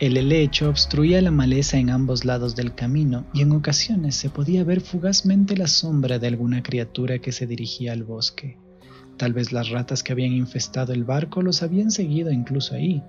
El 0.00 0.16
helecho 0.16 0.70
obstruía 0.70 1.20
la 1.20 1.32
maleza 1.32 1.76
en 1.76 1.90
ambos 1.90 2.24
lados 2.24 2.54
del 2.56 2.74
camino 2.74 3.26
y 3.34 3.42
en 3.42 3.52
ocasiones 3.52 4.14
se 4.14 4.30
podía 4.30 4.64
ver 4.64 4.80
fugazmente 4.80 5.56
la 5.56 5.66
sombra 5.66 6.18
de 6.18 6.28
alguna 6.28 6.62
criatura 6.62 7.18
que 7.18 7.32
se 7.32 7.46
dirigía 7.46 7.92
al 7.92 8.04
bosque. 8.04 8.56
Tal 9.16 9.32
vez 9.32 9.52
las 9.52 9.68
ratas 9.68 10.04
que 10.04 10.12
habían 10.12 10.32
infestado 10.32 10.92
el 10.92 11.02
barco 11.02 11.42
los 11.42 11.64
habían 11.64 11.90
seguido 11.90 12.30
incluso 12.30 12.74
ahí. 12.76 13.02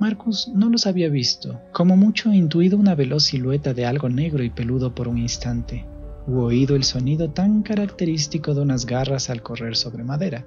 Marcus 0.00 0.48
no 0.54 0.68
los 0.68 0.86
había 0.86 1.08
visto, 1.08 1.60
como 1.72 1.96
mucho 1.96 2.32
intuido 2.32 2.78
una 2.78 2.94
veloz 2.94 3.24
silueta 3.24 3.74
de 3.74 3.84
algo 3.84 4.08
negro 4.08 4.44
y 4.44 4.50
peludo 4.50 4.94
por 4.94 5.08
un 5.08 5.18
instante, 5.18 5.84
u 6.28 6.38
oído 6.38 6.76
el 6.76 6.84
sonido 6.84 7.30
tan 7.30 7.62
característico 7.62 8.54
de 8.54 8.60
unas 8.60 8.86
garras 8.86 9.28
al 9.28 9.42
correr 9.42 9.76
sobre 9.76 10.04
madera. 10.04 10.46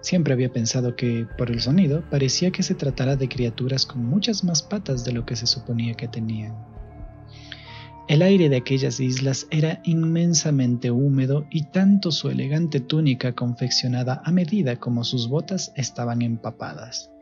Siempre 0.00 0.32
había 0.32 0.52
pensado 0.52 0.96
que, 0.96 1.26
por 1.38 1.50
el 1.50 1.60
sonido, 1.60 2.02
parecía 2.10 2.50
que 2.50 2.64
se 2.64 2.74
tratara 2.74 3.14
de 3.14 3.28
criaturas 3.28 3.86
con 3.86 4.04
muchas 4.04 4.42
más 4.42 4.62
patas 4.62 5.04
de 5.04 5.12
lo 5.12 5.24
que 5.24 5.36
se 5.36 5.46
suponía 5.46 5.94
que 5.94 6.08
tenían. 6.08 6.56
El 8.08 8.22
aire 8.22 8.48
de 8.48 8.56
aquellas 8.56 8.98
islas 8.98 9.46
era 9.52 9.80
inmensamente 9.84 10.90
húmedo 10.90 11.46
y 11.48 11.62
tanto 11.66 12.10
su 12.10 12.28
elegante 12.28 12.80
túnica 12.80 13.34
confeccionada 13.36 14.20
a 14.24 14.32
medida 14.32 14.80
como 14.80 15.04
sus 15.04 15.28
botas 15.28 15.72
estaban 15.76 16.22
empapadas. 16.22 17.12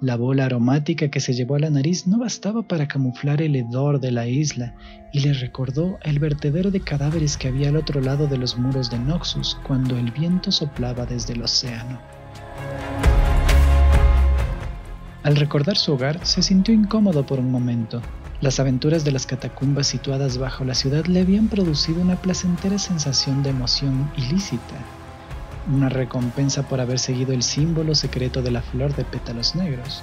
La 0.00 0.14
bola 0.14 0.44
aromática 0.44 1.08
que 1.08 1.18
se 1.18 1.34
llevó 1.34 1.56
a 1.56 1.58
la 1.58 1.70
nariz 1.70 2.06
no 2.06 2.20
bastaba 2.20 2.62
para 2.62 2.86
camuflar 2.86 3.42
el 3.42 3.56
hedor 3.56 3.98
de 3.98 4.12
la 4.12 4.28
isla 4.28 4.76
y 5.12 5.18
le 5.18 5.32
recordó 5.32 5.98
el 6.02 6.20
vertedero 6.20 6.70
de 6.70 6.78
cadáveres 6.78 7.36
que 7.36 7.48
había 7.48 7.70
al 7.70 7.76
otro 7.76 8.00
lado 8.00 8.28
de 8.28 8.38
los 8.38 8.56
muros 8.56 8.90
de 8.90 8.98
Noxus 9.00 9.58
cuando 9.66 9.98
el 9.98 10.12
viento 10.12 10.52
soplaba 10.52 11.04
desde 11.04 11.32
el 11.32 11.42
océano. 11.42 12.00
Al 15.24 15.34
recordar 15.34 15.76
su 15.76 15.94
hogar, 15.94 16.24
se 16.24 16.42
sintió 16.42 16.72
incómodo 16.72 17.26
por 17.26 17.40
un 17.40 17.50
momento. 17.50 18.00
Las 18.40 18.60
aventuras 18.60 19.04
de 19.04 19.10
las 19.10 19.26
catacumbas 19.26 19.88
situadas 19.88 20.38
bajo 20.38 20.64
la 20.64 20.76
ciudad 20.76 21.06
le 21.06 21.22
habían 21.22 21.48
producido 21.48 22.00
una 22.00 22.14
placentera 22.14 22.78
sensación 22.78 23.42
de 23.42 23.50
emoción 23.50 24.08
ilícita 24.16 24.76
una 25.68 25.88
recompensa 25.88 26.62
por 26.68 26.80
haber 26.80 26.98
seguido 26.98 27.32
el 27.32 27.42
símbolo 27.42 27.94
secreto 27.94 28.42
de 28.42 28.50
la 28.50 28.62
flor 28.62 28.94
de 28.94 29.04
pétalos 29.04 29.54
negros. 29.54 30.02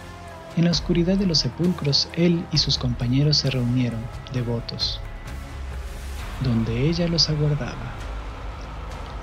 En 0.56 0.66
la 0.66 0.72
oscuridad 0.72 1.18
de 1.18 1.26
los 1.26 1.40
sepulcros, 1.40 2.08
él 2.16 2.46
y 2.52 2.60
sus 2.60 2.78
compañeros 2.78 3.38
se 3.38 3.50
reunieron, 3.50 4.00
devotos, 4.34 5.02
donde 6.44 6.88
ella 6.88 7.08
los 7.08 7.30
aguardaba. 7.30 7.94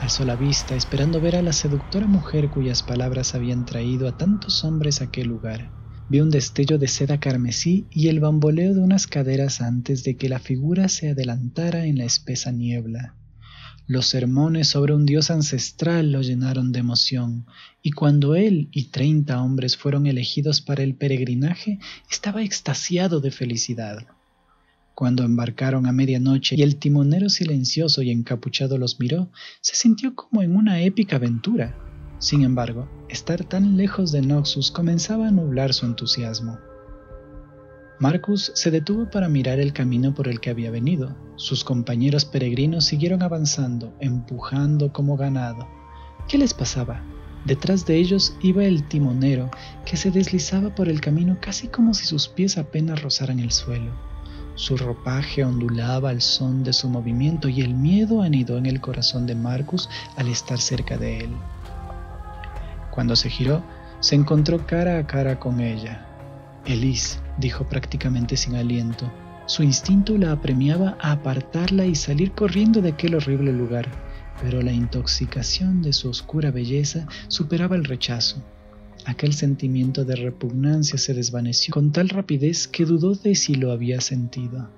Alzó 0.00 0.24
la 0.24 0.34
vista 0.34 0.74
esperando 0.74 1.20
ver 1.20 1.36
a 1.36 1.42
la 1.42 1.52
seductora 1.52 2.06
mujer 2.06 2.50
cuyas 2.50 2.82
palabras 2.82 3.34
habían 3.34 3.64
traído 3.64 4.08
a 4.08 4.16
tantos 4.16 4.64
hombres 4.64 5.00
a 5.00 5.04
aquel 5.04 5.28
lugar. 5.28 5.70
Vio 6.08 6.24
un 6.24 6.30
destello 6.30 6.76
de 6.76 6.88
seda 6.88 7.20
carmesí 7.20 7.86
y 7.88 8.08
el 8.08 8.18
bamboleo 8.18 8.74
de 8.74 8.80
unas 8.80 9.06
caderas 9.06 9.60
antes 9.60 10.02
de 10.02 10.16
que 10.16 10.28
la 10.28 10.40
figura 10.40 10.88
se 10.88 11.10
adelantara 11.10 11.86
en 11.86 11.98
la 11.98 12.04
espesa 12.04 12.50
niebla. 12.50 13.14
Los 13.88 14.06
sermones 14.06 14.68
sobre 14.68 14.94
un 14.94 15.06
dios 15.06 15.30
ancestral 15.30 16.12
lo 16.12 16.22
llenaron 16.22 16.70
de 16.70 16.78
emoción, 16.78 17.46
y 17.82 17.90
cuando 17.90 18.36
él 18.36 18.68
y 18.70 18.84
treinta 18.84 19.42
hombres 19.42 19.76
fueron 19.76 20.06
elegidos 20.06 20.60
para 20.60 20.84
el 20.84 20.94
peregrinaje, 20.94 21.80
estaba 22.08 22.42
extasiado 22.42 23.20
de 23.20 23.32
felicidad. 23.32 24.06
Cuando 24.94 25.24
embarcaron 25.24 25.86
a 25.86 25.92
medianoche 25.92 26.54
y 26.56 26.62
el 26.62 26.76
timonero 26.76 27.28
silencioso 27.28 28.02
y 28.02 28.10
encapuchado 28.10 28.78
los 28.78 29.00
miró, 29.00 29.30
se 29.60 29.74
sintió 29.74 30.14
como 30.14 30.42
en 30.42 30.54
una 30.54 30.80
épica 30.82 31.16
aventura. 31.16 31.76
Sin 32.20 32.42
embargo, 32.42 32.88
estar 33.08 33.42
tan 33.42 33.76
lejos 33.76 34.12
de 34.12 34.22
Noxus 34.22 34.70
comenzaba 34.70 35.28
a 35.28 35.32
nublar 35.32 35.74
su 35.74 35.86
entusiasmo. 35.86 36.58
Marcus 38.02 38.50
se 38.56 38.72
detuvo 38.72 39.08
para 39.08 39.28
mirar 39.28 39.60
el 39.60 39.72
camino 39.72 40.12
por 40.12 40.26
el 40.26 40.40
que 40.40 40.50
había 40.50 40.72
venido. 40.72 41.14
Sus 41.36 41.62
compañeros 41.62 42.24
peregrinos 42.24 42.84
siguieron 42.84 43.22
avanzando, 43.22 43.94
empujando 44.00 44.92
como 44.92 45.16
ganado. 45.16 45.68
¿Qué 46.26 46.36
les 46.36 46.52
pasaba? 46.52 47.00
Detrás 47.44 47.86
de 47.86 47.94
ellos 47.94 48.36
iba 48.42 48.64
el 48.64 48.88
timonero, 48.88 49.52
que 49.84 49.96
se 49.96 50.10
deslizaba 50.10 50.74
por 50.74 50.88
el 50.88 51.00
camino 51.00 51.38
casi 51.40 51.68
como 51.68 51.94
si 51.94 52.04
sus 52.04 52.26
pies 52.26 52.58
apenas 52.58 53.00
rozaran 53.00 53.38
el 53.38 53.52
suelo. 53.52 53.92
Su 54.56 54.76
ropaje 54.76 55.44
ondulaba 55.44 56.10
al 56.10 56.22
son 56.22 56.64
de 56.64 56.72
su 56.72 56.88
movimiento 56.88 57.48
y 57.48 57.60
el 57.60 57.72
miedo 57.72 58.22
anidó 58.22 58.58
en 58.58 58.66
el 58.66 58.80
corazón 58.80 59.26
de 59.26 59.36
Marcus 59.36 59.88
al 60.16 60.26
estar 60.26 60.58
cerca 60.58 60.98
de 60.98 61.18
él. 61.18 61.30
Cuando 62.90 63.14
se 63.14 63.30
giró, 63.30 63.62
se 64.00 64.16
encontró 64.16 64.66
cara 64.66 64.98
a 64.98 65.06
cara 65.06 65.38
con 65.38 65.60
ella. 65.60 66.08
Elise, 66.64 67.18
dijo 67.38 67.68
prácticamente 67.68 68.36
sin 68.36 68.56
aliento. 68.56 69.10
Su 69.46 69.62
instinto 69.62 70.16
la 70.16 70.32
apremiaba 70.32 70.96
a 71.00 71.12
apartarla 71.12 71.84
y 71.84 71.94
salir 71.94 72.32
corriendo 72.32 72.80
de 72.80 72.90
aquel 72.90 73.14
horrible 73.14 73.52
lugar, 73.52 73.88
pero 74.40 74.62
la 74.62 74.72
intoxicación 74.72 75.82
de 75.82 75.92
su 75.92 76.08
oscura 76.08 76.50
belleza 76.50 77.06
superaba 77.28 77.76
el 77.76 77.84
rechazo. 77.84 78.42
Aquel 79.04 79.32
sentimiento 79.32 80.04
de 80.04 80.14
repugnancia 80.14 80.96
se 80.96 81.12
desvaneció 81.12 81.74
con 81.74 81.90
tal 81.90 82.08
rapidez 82.08 82.68
que 82.68 82.84
dudó 82.84 83.14
de 83.14 83.34
si 83.34 83.56
lo 83.56 83.72
había 83.72 84.00
sentido. 84.00 84.70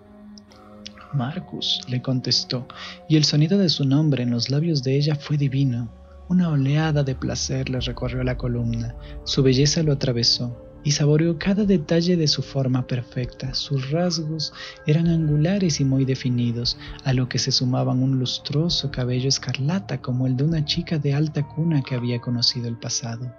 Marcus, 1.12 1.82
le 1.88 2.02
contestó, 2.02 2.66
y 3.08 3.16
el 3.16 3.24
sonido 3.24 3.58
de 3.58 3.68
su 3.68 3.84
nombre 3.84 4.22
en 4.22 4.30
los 4.30 4.50
labios 4.50 4.82
de 4.82 4.96
ella 4.96 5.14
fue 5.14 5.36
divino. 5.36 5.90
Una 6.28 6.48
oleada 6.48 7.04
de 7.04 7.14
placer 7.14 7.68
le 7.68 7.80
recorrió 7.80 8.24
la 8.24 8.38
columna, 8.38 8.96
su 9.24 9.42
belleza 9.42 9.82
lo 9.82 9.92
atravesó, 9.92 10.63
y 10.84 10.92
saboreó 10.92 11.38
cada 11.38 11.64
detalle 11.64 12.16
de 12.16 12.28
su 12.28 12.42
forma 12.42 12.86
perfecta. 12.86 13.54
Sus 13.54 13.90
rasgos 13.90 14.52
eran 14.86 15.08
angulares 15.08 15.80
y 15.80 15.84
muy 15.84 16.04
definidos, 16.04 16.76
a 17.04 17.12
lo 17.14 17.28
que 17.28 17.38
se 17.38 17.50
sumaban 17.50 18.02
un 18.02 18.18
lustroso 18.18 18.90
cabello 18.90 19.28
escarlata 19.28 20.00
como 20.00 20.26
el 20.26 20.36
de 20.36 20.44
una 20.44 20.64
chica 20.64 20.98
de 20.98 21.14
alta 21.14 21.48
cuna 21.48 21.82
que 21.82 21.94
había 21.94 22.20
conocido 22.20 22.68
el 22.68 22.78
pasado. 22.78 23.34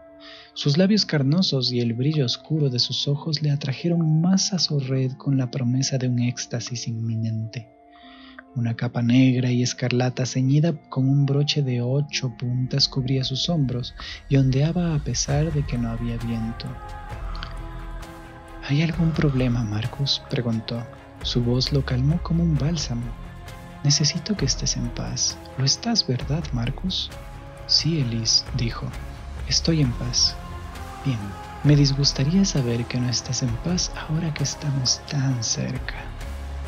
Sus 0.53 0.77
labios 0.77 1.05
carnosos 1.05 1.71
y 1.71 1.81
el 1.81 1.93
brillo 1.93 2.25
oscuro 2.25 2.69
de 2.69 2.79
sus 2.79 3.07
ojos 3.07 3.41
le 3.41 3.51
atrajeron 3.51 4.21
más 4.21 4.53
a 4.53 4.59
su 4.59 4.79
red 4.79 5.11
con 5.13 5.37
la 5.37 5.51
promesa 5.51 5.97
de 5.97 6.07
un 6.07 6.19
éxtasis 6.19 6.87
inminente. 6.87 7.69
Una 8.55 8.73
capa 8.75 9.01
negra 9.01 9.51
y 9.51 9.61
escarlata 9.61 10.25
ceñida 10.25 10.73
con 10.89 11.09
un 11.09 11.25
broche 11.25 11.61
de 11.61 11.81
ocho 11.81 12.33
puntas 12.39 12.87
cubría 12.87 13.25
sus 13.25 13.49
hombros 13.49 13.93
y 14.29 14.37
ondeaba 14.37 14.95
a 14.95 15.03
pesar 15.03 15.51
de 15.51 15.65
que 15.65 15.77
no 15.77 15.89
había 15.89 16.15
viento. 16.17 16.65
¿Hay 18.67 18.81
algún 18.81 19.11
problema, 19.11 19.63
Marcus? 19.63 20.23
preguntó. 20.27 20.81
Su 21.21 21.43
voz 21.43 21.71
lo 21.71 21.85
calmó 21.85 22.19
como 22.23 22.41
un 22.41 22.57
bálsamo. 22.57 23.05
Necesito 23.83 24.35
que 24.35 24.45
estés 24.45 24.75
en 24.75 24.89
paz. 24.89 25.37
¿Lo 25.59 25.65
estás, 25.65 26.07
verdad, 26.07 26.43
Marcus? 26.51 27.11
Sí, 27.67 27.99
Elise, 27.99 28.43
dijo. 28.57 28.87
Estoy 29.47 29.81
en 29.81 29.91
paz. 29.91 30.35
Bien, 31.05 31.19
me 31.63 31.75
disgustaría 31.75 32.43
saber 32.43 32.85
que 32.85 32.99
no 32.99 33.07
estás 33.07 33.43
en 33.43 33.55
paz 33.57 33.91
ahora 34.09 34.33
que 34.33 34.43
estamos 34.43 34.99
tan 35.11 35.43
cerca. 35.43 35.95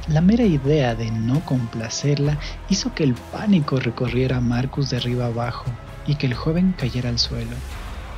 La 0.07 0.21
mera 0.21 0.43
idea 0.43 0.93
de 0.93 1.09
no 1.09 1.43
complacerla 1.45 2.37
hizo 2.69 2.93
que 2.93 3.05
el 3.05 3.15
pánico 3.15 3.79
recorriera 3.79 4.37
a 4.37 4.41
Marcus 4.41 4.91
de 4.91 4.97
arriba 4.97 5.25
abajo 5.25 5.65
y 6.05 6.13
que 6.13 6.27
el 6.27 6.35
joven 6.35 6.75
cayera 6.77 7.09
al 7.09 7.17
suelo. 7.17 7.55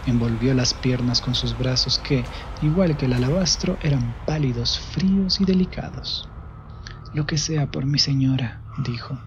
Envolvió 0.05 0.53
las 0.53 0.73
piernas 0.73 1.21
con 1.21 1.35
sus 1.35 1.57
brazos 1.57 1.99
que, 1.99 2.29
igual 2.61 2.97
que 2.97 3.05
el 3.05 3.13
alabastro, 3.13 3.77
eran 3.81 4.15
pálidos, 4.25 4.79
fríos 4.79 5.39
y 5.41 5.45
delicados. 5.45 6.29
Lo 7.13 7.25
que 7.25 7.37
sea 7.37 7.71
por 7.71 7.85
mi 7.85 7.99
señora, 7.99 8.63
dijo. 8.83 9.19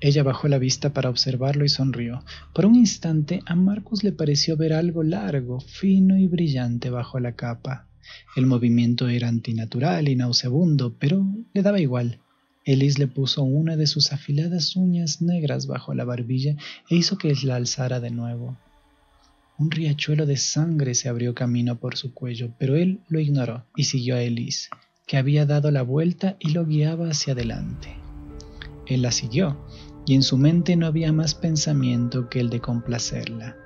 Ella 0.00 0.22
bajó 0.22 0.48
la 0.48 0.58
vista 0.58 0.92
para 0.92 1.08
observarlo 1.08 1.64
y 1.64 1.68
sonrió. 1.68 2.22
Por 2.52 2.66
un 2.66 2.76
instante 2.76 3.40
a 3.46 3.54
Marcus 3.54 4.04
le 4.04 4.12
pareció 4.12 4.56
ver 4.56 4.74
algo 4.74 5.02
largo, 5.02 5.60
fino 5.60 6.18
y 6.18 6.26
brillante 6.26 6.90
bajo 6.90 7.18
la 7.18 7.34
capa. 7.34 7.88
El 8.36 8.46
movimiento 8.46 9.08
era 9.08 9.28
antinatural 9.28 10.08
y 10.08 10.16
nauseabundo, 10.16 10.96
pero 10.98 11.24
le 11.54 11.62
daba 11.62 11.80
igual. 11.80 12.20
Elise 12.64 12.98
le 12.98 13.06
puso 13.08 13.42
una 13.42 13.76
de 13.76 13.86
sus 13.86 14.12
afiladas 14.12 14.76
uñas 14.76 15.22
negras 15.22 15.66
bajo 15.66 15.94
la 15.94 16.04
barbilla 16.04 16.56
e 16.90 16.96
hizo 16.96 17.16
que 17.16 17.32
la 17.44 17.56
alzara 17.56 18.00
de 18.00 18.10
nuevo. 18.10 18.56
Un 19.58 19.70
riachuelo 19.70 20.26
de 20.26 20.36
sangre 20.36 20.94
se 20.94 21.08
abrió 21.08 21.34
camino 21.34 21.76
por 21.76 21.96
su 21.96 22.12
cuello, 22.12 22.50
pero 22.58 22.76
él 22.76 23.00
lo 23.08 23.20
ignoró 23.20 23.64
y 23.74 23.84
siguió 23.84 24.16
a 24.16 24.20
Elise, 24.20 24.68
que 25.06 25.16
había 25.16 25.46
dado 25.46 25.70
la 25.70 25.80
vuelta 25.80 26.36
y 26.38 26.50
lo 26.50 26.66
guiaba 26.66 27.08
hacia 27.08 27.32
adelante. 27.32 27.96
Él 28.86 29.00
la 29.00 29.12
siguió, 29.12 29.56
y 30.04 30.14
en 30.14 30.22
su 30.22 30.36
mente 30.36 30.76
no 30.76 30.86
había 30.86 31.10
más 31.10 31.34
pensamiento 31.34 32.28
que 32.28 32.40
el 32.40 32.50
de 32.50 32.60
complacerla. 32.60 33.56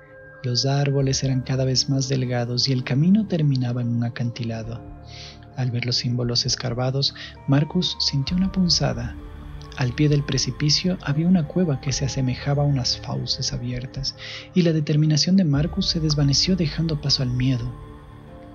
Los 0.45 0.65
árboles 0.65 1.25
eran 1.25 1.43
cada 1.43 1.65
vez 1.65 1.91
más 1.91 2.09
delgados 2.09 2.69
y 2.69 2.73
el 2.73 2.85
camino 2.85 3.27
terminaba 3.27 3.83
en 3.83 3.89
un 3.89 4.05
acantilado. 4.05 4.81
Al 5.57 5.73
ver 5.73 5.87
los 5.87 5.97
símbolos 5.97 6.47
escarbados, 6.47 7.15
Marcus 7.49 7.97
sintió 7.99 8.37
una 8.37 8.53
punzada. 8.53 9.17
Al 9.81 9.95
pie 9.95 10.11
del 10.11 10.23
precipicio 10.23 10.99
había 11.01 11.27
una 11.27 11.47
cueva 11.47 11.81
que 11.81 11.93
se 11.95 12.05
asemejaba 12.05 12.65
a 12.65 12.67
unas 12.67 12.99
fauces 12.99 13.55
abiertas, 13.55 14.15
y 14.53 14.61
la 14.61 14.75
determinación 14.75 15.37
de 15.37 15.45
Marcus 15.45 15.87
se 15.87 16.01
desvaneció 16.01 16.55
dejando 16.55 17.01
paso 17.01 17.23
al 17.23 17.31
miedo. 17.31 17.65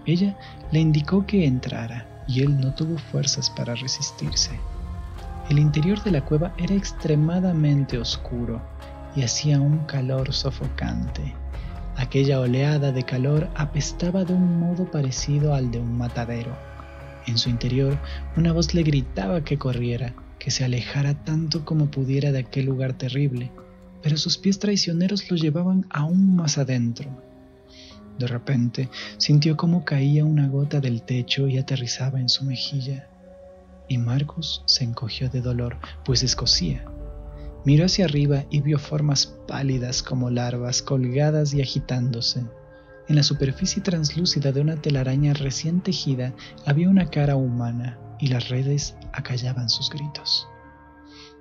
Ella 0.06 0.38
le 0.72 0.82
indicó 0.82 1.26
que 1.26 1.48
entrara, 1.48 2.24
y 2.28 2.44
él 2.44 2.60
no 2.60 2.76
tuvo 2.76 3.00
fuerzas 3.00 3.50
para 3.50 3.74
resistirse. 3.74 4.52
El 5.50 5.58
interior 5.58 6.04
de 6.04 6.12
la 6.12 6.24
cueva 6.24 6.54
era 6.60 6.76
extremadamente 6.76 7.98
oscuro 7.98 8.62
y 9.16 9.24
hacía 9.24 9.60
un 9.60 9.80
calor 9.88 10.32
sofocante. 10.32 11.34
Aquella 11.96 12.40
oleada 12.40 12.92
de 12.92 13.02
calor 13.02 13.50
apestaba 13.56 14.26
de 14.26 14.34
un 14.34 14.60
modo 14.60 14.92
parecido 14.92 15.56
al 15.56 15.72
de 15.72 15.80
un 15.80 15.98
matadero. 15.98 16.56
En 17.26 17.40
su 17.40 17.50
interior, 17.50 17.98
una 18.38 18.54
voz 18.54 18.76
le 18.76 18.84
gritaba 18.84 19.44
que 19.44 19.58
corriera, 19.58 20.14
que 20.46 20.52
se 20.52 20.64
alejara 20.64 21.16
tanto 21.24 21.66
como 21.66 21.90
pudiera 21.90 22.32
de 22.32 22.38
aquel 22.38 22.68
lugar 22.68 22.96
terrible, 22.96 23.52
pero 24.04 24.16
sus 24.16 24.38
pies 24.38 24.60
traicioneros 24.60 25.32
lo 25.32 25.38
llevaban 25.38 25.88
aún 25.90 26.36
más 26.36 26.60
adentro. 26.60 27.10
De 28.20 28.28
repente 28.28 28.88
sintió 29.18 29.58
como 29.58 29.84
caía 29.84 30.24
una 30.24 30.48
gota 30.48 30.80
del 30.82 31.02
techo 31.02 31.48
y 31.48 31.58
aterrizaba 31.58 32.20
en 32.20 32.30
su 32.30 32.46
mejilla 32.46 33.08
y 33.88 33.98
Marcus 33.98 34.62
se 34.68 34.84
encogió 34.84 35.30
de 35.30 35.42
dolor, 35.42 35.78
pues 36.06 36.22
escocía. 36.22 36.86
Miró 37.66 37.86
hacia 37.86 38.06
arriba 38.06 38.46
y 38.52 38.62
vio 38.62 38.78
formas 38.78 39.26
pálidas 39.48 40.04
como 40.04 40.30
larvas 40.30 40.84
colgadas 40.84 41.56
y 41.56 41.64
agitándose. 41.64 42.44
En 43.08 43.16
la 43.16 43.24
superficie 43.24 43.82
translúcida 43.82 44.52
de 44.52 44.62
una 44.62 44.76
telaraña 44.76 45.34
recién 45.34 45.82
tejida 45.82 46.36
había 46.68 46.88
una 46.88 47.10
cara 47.10 47.36
humana 47.36 47.98
y 48.20 48.28
las 48.28 48.50
redes 48.50 48.96
acallaban 49.14 49.70
sus 49.70 49.90
gritos. 49.90 50.48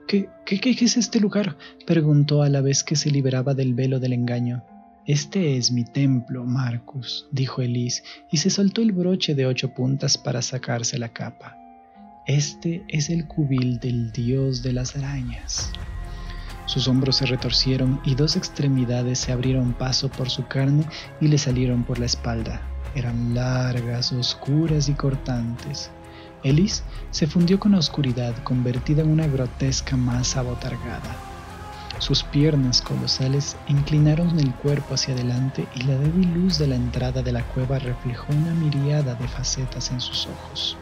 ¿Qué, 0.06 0.28
qué, 0.44 0.60
qué 0.60 0.70
es 0.70 0.96
este 0.96 1.20
lugar? 1.20 1.56
preguntó 1.86 2.42
a 2.42 2.48
la 2.48 2.60
vez 2.60 2.84
que 2.84 2.96
se 2.96 3.10
liberaba 3.10 3.54
del 3.54 3.74
velo 3.74 4.00
del 4.00 4.12
engaño. 4.12 4.62
Este 5.06 5.56
es 5.56 5.70
mi 5.70 5.84
templo, 5.84 6.44
Marcus, 6.44 7.28
dijo 7.30 7.62
Elise, 7.62 8.02
y 8.30 8.38
se 8.38 8.50
soltó 8.50 8.80
el 8.80 8.92
broche 8.92 9.34
de 9.34 9.46
ocho 9.46 9.74
puntas 9.74 10.16
para 10.16 10.42
sacarse 10.42 10.98
la 10.98 11.10
capa. 11.10 11.58
Este 12.26 12.84
es 12.88 13.10
el 13.10 13.26
cubil 13.26 13.78
del 13.80 14.12
dios 14.12 14.62
de 14.62 14.72
las 14.72 14.96
arañas. 14.96 15.70
Sus 16.64 16.88
hombros 16.88 17.16
se 17.16 17.26
retorcieron 17.26 18.00
y 18.04 18.14
dos 18.14 18.36
extremidades 18.36 19.18
se 19.18 19.32
abrieron 19.32 19.74
paso 19.74 20.08
por 20.08 20.30
su 20.30 20.46
carne 20.46 20.84
y 21.20 21.28
le 21.28 21.36
salieron 21.36 21.84
por 21.84 21.98
la 21.98 22.06
espalda. 22.06 22.62
Eran 22.94 23.34
largas, 23.34 24.12
oscuras 24.12 24.88
y 24.88 24.94
cortantes. 24.94 25.90
Elise 26.44 26.82
se 27.10 27.26
fundió 27.26 27.58
con 27.58 27.72
la 27.72 27.78
oscuridad, 27.78 28.36
convertida 28.44 29.02
en 29.02 29.10
una 29.10 29.26
grotesca 29.26 29.96
masa 29.96 30.40
abotargada. 30.40 31.16
Sus 31.98 32.22
piernas 32.22 32.82
colosales 32.82 33.56
inclinaron 33.66 34.38
el 34.38 34.54
cuerpo 34.54 34.94
hacia 34.94 35.14
adelante 35.14 35.66
y 35.74 35.84
la 35.84 35.96
débil 35.96 36.34
luz 36.34 36.58
de 36.58 36.66
la 36.66 36.76
entrada 36.76 37.22
de 37.22 37.32
la 37.32 37.42
cueva 37.44 37.78
reflejó 37.78 38.26
una 38.32 38.52
miriada 38.52 39.14
de 39.14 39.26
facetas 39.26 39.90
en 39.90 40.00
sus 40.00 40.26
ojos. 40.26 40.76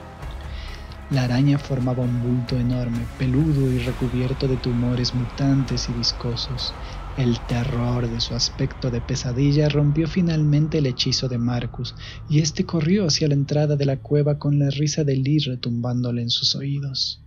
La 1.10 1.24
araña 1.24 1.58
formaba 1.58 2.02
un 2.02 2.22
bulto 2.22 2.58
enorme, 2.58 3.06
peludo 3.18 3.70
y 3.70 3.78
recubierto 3.78 4.48
de 4.48 4.56
tumores 4.56 5.14
mutantes 5.14 5.88
y 5.88 5.92
viscosos. 5.92 6.74
El 7.16 7.40
terror 7.40 8.08
de 8.08 8.20
su 8.20 8.34
aspecto 8.34 8.90
de 8.90 9.02
pesadilla 9.02 9.68
rompió 9.68 10.08
finalmente 10.08 10.78
el 10.78 10.86
hechizo 10.86 11.28
de 11.28 11.36
Marcus, 11.36 11.94
y 12.26 12.38
éste 12.38 12.64
corrió 12.64 13.06
hacia 13.06 13.28
la 13.28 13.34
entrada 13.34 13.76
de 13.76 13.84
la 13.84 13.98
cueva 13.98 14.38
con 14.38 14.58
la 14.58 14.70
risa 14.70 15.04
de 15.04 15.16
Lee 15.16 15.38
retumbándole 15.40 16.22
en 16.22 16.30
sus 16.30 16.54
oídos. 16.54 17.20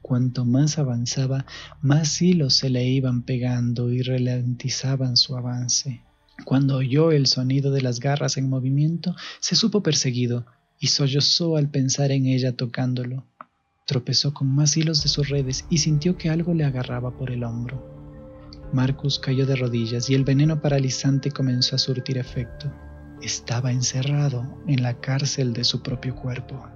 Cuanto 0.00 0.46
más 0.46 0.78
avanzaba, 0.78 1.44
más 1.82 2.22
hilos 2.22 2.54
se 2.54 2.70
le 2.70 2.88
iban 2.88 3.22
pegando 3.22 3.92
y 3.92 4.00
ralentizaban 4.00 5.18
su 5.18 5.36
avance. 5.36 6.00
Cuando 6.46 6.76
oyó 6.76 7.12
el 7.12 7.26
sonido 7.26 7.72
de 7.72 7.82
las 7.82 8.00
garras 8.00 8.38
en 8.38 8.48
movimiento, 8.48 9.14
se 9.40 9.56
supo 9.56 9.82
perseguido, 9.82 10.46
y 10.78 10.86
sollozó 10.86 11.56
al 11.56 11.68
pensar 11.68 12.12
en 12.12 12.26
ella 12.26 12.56
tocándolo. 12.56 13.26
Tropezó 13.86 14.32
con 14.32 14.48
más 14.48 14.74
hilos 14.76 15.02
de 15.02 15.10
sus 15.10 15.28
redes 15.28 15.66
y 15.68 15.78
sintió 15.78 16.16
que 16.16 16.30
algo 16.30 16.54
le 16.54 16.64
agarraba 16.64 17.10
por 17.16 17.30
el 17.30 17.44
hombro. 17.44 17.95
Marcus 18.72 19.18
cayó 19.18 19.46
de 19.46 19.56
rodillas 19.56 20.10
y 20.10 20.14
el 20.14 20.24
veneno 20.24 20.60
paralizante 20.60 21.30
comenzó 21.30 21.76
a 21.76 21.78
surtir 21.78 22.18
efecto. 22.18 22.70
Estaba 23.22 23.72
encerrado 23.72 24.44
en 24.66 24.82
la 24.82 25.00
cárcel 25.00 25.52
de 25.52 25.64
su 25.64 25.82
propio 25.82 26.14
cuerpo. 26.14 26.66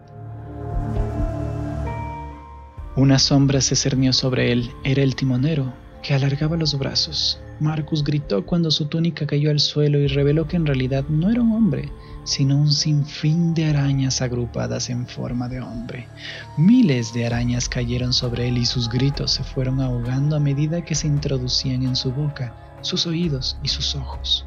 Una 2.96 3.18
sombra 3.18 3.60
se 3.60 3.76
cernió 3.76 4.12
sobre 4.12 4.52
él. 4.52 4.70
Era 4.84 5.02
el 5.02 5.14
timonero, 5.14 5.72
que 6.02 6.14
alargaba 6.14 6.56
los 6.56 6.78
brazos. 6.78 7.40
Marcus 7.60 8.02
gritó 8.02 8.44
cuando 8.46 8.70
su 8.70 8.86
túnica 8.86 9.26
cayó 9.26 9.50
al 9.50 9.60
suelo 9.60 9.98
y 9.98 10.06
reveló 10.06 10.46
que 10.48 10.56
en 10.56 10.66
realidad 10.66 11.04
no 11.08 11.30
era 11.30 11.42
un 11.42 11.52
hombre, 11.52 11.90
sino 12.24 12.56
un 12.56 12.72
sinfín 12.72 13.54
de 13.54 13.66
arañas 13.66 14.22
agrupadas 14.22 14.90
en 14.90 15.06
forma 15.06 15.48
de 15.48 15.60
hombre. 15.60 16.08
Miles 16.56 17.12
de 17.12 17.26
arañas 17.26 17.68
cayeron 17.68 18.12
sobre 18.12 18.48
él 18.48 18.58
y 18.58 18.66
sus 18.66 18.88
gritos 18.88 19.32
se 19.32 19.44
fueron 19.44 19.80
ahogando 19.80 20.36
a 20.36 20.40
medida 20.40 20.84
que 20.84 20.94
se 20.94 21.06
introducían 21.06 21.82
en 21.82 21.96
su 21.96 22.12
boca, 22.12 22.54
sus 22.82 23.06
oídos 23.06 23.58
y 23.62 23.68
sus 23.68 23.94
ojos. 23.94 24.46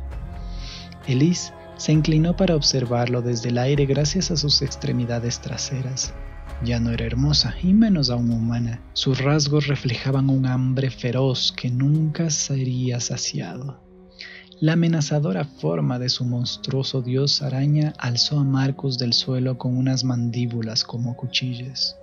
Elise 1.07 1.53
se 1.77 1.91
inclinó 1.91 2.36
para 2.36 2.55
observarlo 2.55 3.21
desde 3.21 3.49
el 3.49 3.57
aire 3.57 3.86
gracias 3.86 4.31
a 4.31 4.38
sus 4.38 4.62
extremidades 4.62 5.39
traseras. 5.39 6.13
Ya 6.63 6.79
no 6.79 6.91
era 6.91 7.05
hermosa 7.05 7.55
y 7.62 7.73
menos 7.73 8.09
aún 8.09 8.31
humana. 8.31 8.79
Sus 8.93 9.19
rasgos 9.19 9.67
reflejaban 9.67 10.29
un 10.29 10.45
hambre 10.45 10.89
feroz 10.91 11.51
que 11.51 11.69
nunca 11.69 12.29
sería 12.29 13.01
saciado. 13.01 13.83
La 14.59 14.73
amenazadora 14.73 15.45
forma 15.45 15.99
de 15.99 16.09
su 16.09 16.25
monstruoso 16.25 17.01
dios 17.01 17.41
araña 17.41 17.93
alzó 17.97 18.39
a 18.39 18.43
Marcus 18.43 18.97
del 18.97 19.13
suelo 19.13 19.57
con 19.57 19.75
unas 19.75 20.03
mandíbulas 20.03 20.83
como 20.83 21.15
cuchillas. 21.15 21.97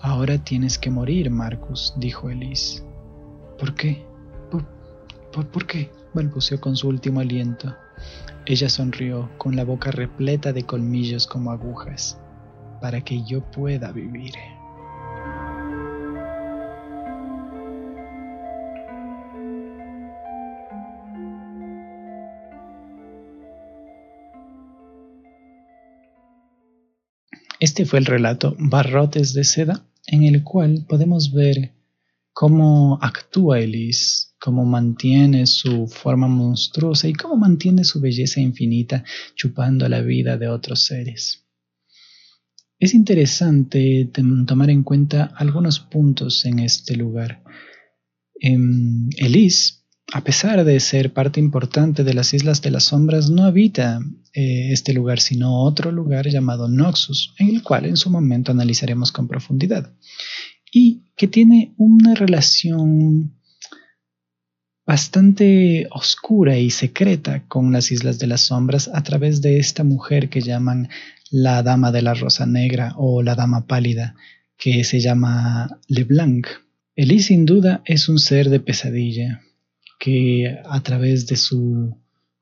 Ahora 0.00 0.38
tienes 0.38 0.78
que 0.78 0.90
morir, 0.90 1.30
Marcus, 1.30 1.94
dijo 1.96 2.30
Elise. 2.30 2.82
¿Por 3.58 3.74
qué? 3.74 4.04
¿Por, 4.50 5.46
por, 5.48 5.66
qué? 5.66 5.90
balbuceó 6.14 6.60
con 6.60 6.76
su 6.76 6.88
último 6.88 7.20
aliento. 7.20 7.74
Ella 8.46 8.68
sonrió, 8.68 9.28
con 9.38 9.56
la 9.56 9.64
boca 9.64 9.90
repleta 9.90 10.52
de 10.52 10.64
colmillos 10.64 11.26
como 11.26 11.50
agujas 11.50 12.18
para 12.80 13.02
que 13.02 13.22
yo 13.24 13.42
pueda 13.50 13.92
vivir. 13.92 14.34
Este 27.58 27.86
fue 27.86 28.00
el 28.00 28.04
relato 28.04 28.54
Barrotes 28.58 29.32
de 29.32 29.44
Seda, 29.44 29.86
en 30.06 30.24
el 30.24 30.42
cual 30.42 30.84
podemos 30.86 31.32
ver 31.32 31.72
cómo 32.32 32.98
actúa 33.00 33.60
Elise, 33.60 34.34
cómo 34.38 34.66
mantiene 34.66 35.46
su 35.46 35.86
forma 35.86 36.28
monstruosa 36.28 37.08
y 37.08 37.14
cómo 37.14 37.36
mantiene 37.36 37.84
su 37.84 38.00
belleza 38.00 38.40
infinita 38.40 39.04
chupando 39.34 39.88
la 39.88 40.02
vida 40.02 40.36
de 40.36 40.48
otros 40.48 40.84
seres. 40.84 41.46
Es 42.78 42.92
interesante 42.92 44.10
tomar 44.46 44.68
en 44.68 44.82
cuenta 44.82 45.32
algunos 45.34 45.80
puntos 45.80 46.44
en 46.44 46.58
este 46.58 46.94
lugar. 46.94 47.42
Em, 48.38 49.08
Elise, 49.16 49.75
a 50.12 50.22
pesar 50.22 50.64
de 50.64 50.78
ser 50.78 51.12
parte 51.12 51.40
importante 51.40 52.04
de 52.04 52.14
las 52.14 52.32
Islas 52.32 52.62
de 52.62 52.70
las 52.70 52.84
Sombras, 52.84 53.28
no 53.28 53.44
habita 53.44 54.00
eh, 54.32 54.68
este 54.70 54.92
lugar, 54.92 55.20
sino 55.20 55.62
otro 55.62 55.90
lugar 55.90 56.28
llamado 56.28 56.68
Noxus, 56.68 57.34
en 57.38 57.48
el 57.48 57.62
cual 57.62 57.86
en 57.86 57.96
su 57.96 58.08
momento 58.10 58.52
analizaremos 58.52 59.10
con 59.10 59.26
profundidad, 59.26 59.92
y 60.72 61.02
que 61.16 61.26
tiene 61.26 61.74
una 61.76 62.14
relación 62.14 63.36
bastante 64.86 65.88
oscura 65.90 66.58
y 66.58 66.70
secreta 66.70 67.44
con 67.48 67.72
las 67.72 67.90
Islas 67.90 68.20
de 68.20 68.28
las 68.28 68.42
Sombras 68.42 68.88
a 68.94 69.02
través 69.02 69.42
de 69.42 69.58
esta 69.58 69.82
mujer 69.82 70.28
que 70.28 70.40
llaman 70.40 70.88
la 71.30 71.64
Dama 71.64 71.90
de 71.90 72.02
la 72.02 72.14
Rosa 72.14 72.46
Negra 72.46 72.94
o 72.96 73.22
la 73.22 73.34
Dama 73.34 73.66
Pálida, 73.66 74.14
que 74.56 74.84
se 74.84 75.00
llama 75.00 75.80
Leblanc. 75.88 76.46
Elise 76.94 77.28
sin 77.28 77.44
duda 77.44 77.82
es 77.84 78.08
un 78.08 78.20
ser 78.20 78.48
de 78.48 78.60
pesadilla, 78.60 79.42
que 79.98 80.58
a 80.64 80.82
través 80.82 81.26
de 81.26 81.36
su 81.36 81.96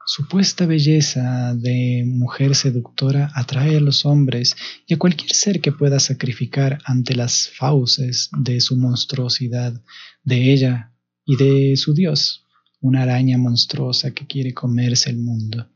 supuesta 0.06 0.66
belleza 0.66 1.54
de 1.54 2.04
mujer 2.06 2.54
seductora 2.54 3.30
atrae 3.34 3.76
a 3.76 3.80
los 3.80 4.04
hombres 4.04 4.54
y 4.86 4.94
a 4.94 4.98
cualquier 4.98 5.32
ser 5.32 5.60
que 5.60 5.72
pueda 5.72 5.98
sacrificar 5.98 6.78
ante 6.84 7.14
las 7.14 7.48
fauces 7.48 8.30
de 8.36 8.60
su 8.60 8.76
monstruosidad, 8.76 9.80
de 10.22 10.52
ella 10.52 10.92
y 11.24 11.36
de 11.36 11.76
su 11.76 11.94
dios, 11.94 12.44
una 12.80 13.02
araña 13.02 13.38
monstruosa 13.38 14.12
que 14.12 14.26
quiere 14.26 14.52
comerse 14.52 15.10
el 15.10 15.18
mundo. 15.18 15.68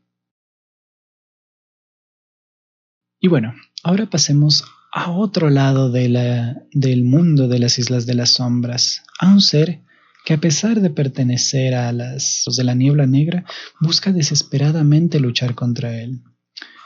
Y 3.19 3.27
bueno, 3.27 3.53
ahora 3.83 4.09
pasemos 4.09 4.63
a 4.93 5.11
otro 5.11 5.49
lado 5.49 5.91
del 5.91 7.03
mundo 7.03 7.47
de 7.47 7.59
las 7.59 7.79
Islas 7.79 8.05
de 8.05 8.13
las 8.13 8.31
Sombras, 8.31 9.03
a 9.19 9.27
un 9.27 9.41
ser 9.41 9.81
que 10.29 10.35
a 10.35 10.39
pesar 10.39 10.79
de 10.79 10.91
pertenecer 10.91 11.73
a 11.73 11.91
las 11.91 12.45
de 12.55 12.63
la 12.63 12.75
niebla 12.75 13.07
negra, 13.07 13.45
busca 13.81 14.11
desesperadamente 14.11 15.19
luchar 15.19 15.55
contra 15.55 16.03
él. 16.03 16.21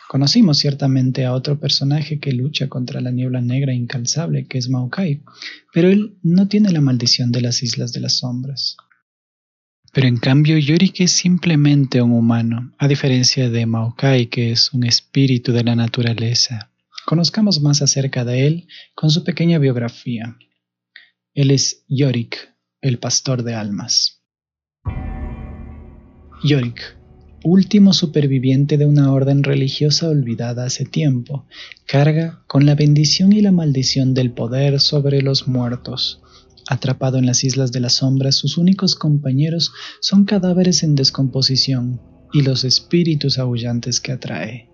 Conocimos 0.08 0.60
ciertamente 0.60 1.26
a 1.26 1.34
otro 1.34 1.60
personaje 1.60 2.22
que 2.22 2.32
lucha 2.32 2.70
contra 2.70 3.02
la 3.02 3.12
niebla 3.12 3.42
negra 3.42 3.74
incalzable, 3.74 4.48
que 4.48 4.60
es 4.60 4.70
Maokai, 4.70 5.24
pero 5.74 5.90
él 5.90 6.16
no 6.24 6.48
tiene 6.48 6.72
la 6.72 6.80
maldición 6.80 7.34
de 7.34 7.42
las 7.42 7.64
Islas 7.64 7.92
de 7.92 8.00
las 8.00 8.20
Sombras. 8.20 8.78
Pero 9.92 10.08
en 10.08 10.20
cambio 10.20 10.58
Yorick 10.58 11.02
es 11.02 11.12
simplemente 11.12 12.02
un 12.02 12.14
humano, 12.14 12.72
a 12.78 12.88
diferencia 12.88 13.50
de 13.50 13.66
Maokai, 13.66 14.28
que 14.28 14.54
es 14.54 14.72
un 14.72 14.86
espíritu 14.86 15.52
de 15.52 15.66
la 15.66 15.76
naturaleza. 15.76 16.72
Conozcamos 17.06 17.60
más 17.60 17.82
acerca 17.82 18.24
de 18.24 18.48
él 18.48 18.68
con 18.96 19.10
su 19.10 19.26
pequeña 19.26 19.60
biografía. 19.60 20.38
Él 21.34 21.52
es 21.52 21.84
Yorick, 21.90 22.53
el 22.84 23.00
pastor 23.00 23.44
de 23.44 23.56
almas. 23.56 24.22
Yorick, 26.44 26.98
último 27.46 27.94
superviviente 27.94 28.78
de 28.78 28.86
una 28.86 29.14
orden 29.14 29.44
religiosa 29.44 30.10
olvidada 30.10 30.66
hace 30.66 30.84
tiempo, 30.84 31.48
carga 31.88 32.44
con 32.46 32.66
la 32.66 32.76
bendición 32.76 33.32
y 33.32 33.42
la 33.42 33.54
maldición 33.54 34.14
del 34.14 34.32
poder 34.32 34.82
sobre 34.82 35.22
los 35.22 35.48
muertos. 35.48 36.22
Atrapado 36.68 37.18
en 37.18 37.26
las 37.26 37.46
islas 37.46 37.72
de 37.72 37.80
las 37.80 37.94
sombras, 37.94 38.36
sus 38.36 38.58
únicos 38.58 38.96
compañeros 38.96 39.72
son 40.02 40.26
cadáveres 40.26 40.84
en 40.84 40.96
descomposición 40.96 42.02
y 42.34 42.42
los 42.42 42.66
espíritus 42.66 43.40
aullantes 43.40 44.02
que 44.02 44.12
atrae. 44.12 44.70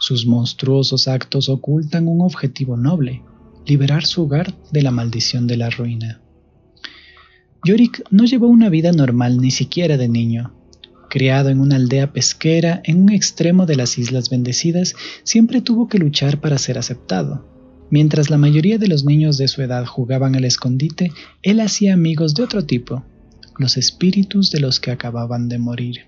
Sus 0.00 0.26
monstruosos 0.26 1.06
actos 1.06 1.48
ocultan 1.48 2.08
un 2.08 2.20
objetivo 2.20 2.76
noble, 2.76 3.22
liberar 3.64 4.04
su 4.06 4.24
hogar 4.24 4.52
de 4.72 4.82
la 4.82 4.90
maldición 4.90 5.46
de 5.46 5.56
la 5.56 5.70
ruina. 5.70 6.20
Yorick 7.68 8.02
no 8.10 8.24
llevó 8.24 8.46
una 8.46 8.70
vida 8.70 8.92
normal 8.92 9.36
ni 9.42 9.50
siquiera 9.50 9.98
de 9.98 10.08
niño. 10.08 10.54
Criado 11.10 11.50
en 11.50 11.60
una 11.60 11.76
aldea 11.76 12.14
pesquera 12.14 12.80
en 12.82 13.02
un 13.02 13.12
extremo 13.12 13.66
de 13.66 13.76
las 13.76 13.98
Islas 13.98 14.30
Bendecidas, 14.30 14.94
siempre 15.22 15.60
tuvo 15.60 15.86
que 15.86 15.98
luchar 15.98 16.40
para 16.40 16.56
ser 16.56 16.78
aceptado. 16.78 17.46
Mientras 17.90 18.30
la 18.30 18.38
mayoría 18.38 18.78
de 18.78 18.88
los 18.88 19.04
niños 19.04 19.36
de 19.36 19.48
su 19.48 19.60
edad 19.60 19.84
jugaban 19.84 20.34
al 20.34 20.46
escondite, 20.46 21.12
él 21.42 21.60
hacía 21.60 21.92
amigos 21.92 22.34
de 22.34 22.44
otro 22.44 22.64
tipo, 22.64 23.04
los 23.58 23.76
espíritus 23.76 24.50
de 24.50 24.60
los 24.60 24.80
que 24.80 24.90
acababan 24.90 25.50
de 25.50 25.58
morir. 25.58 26.07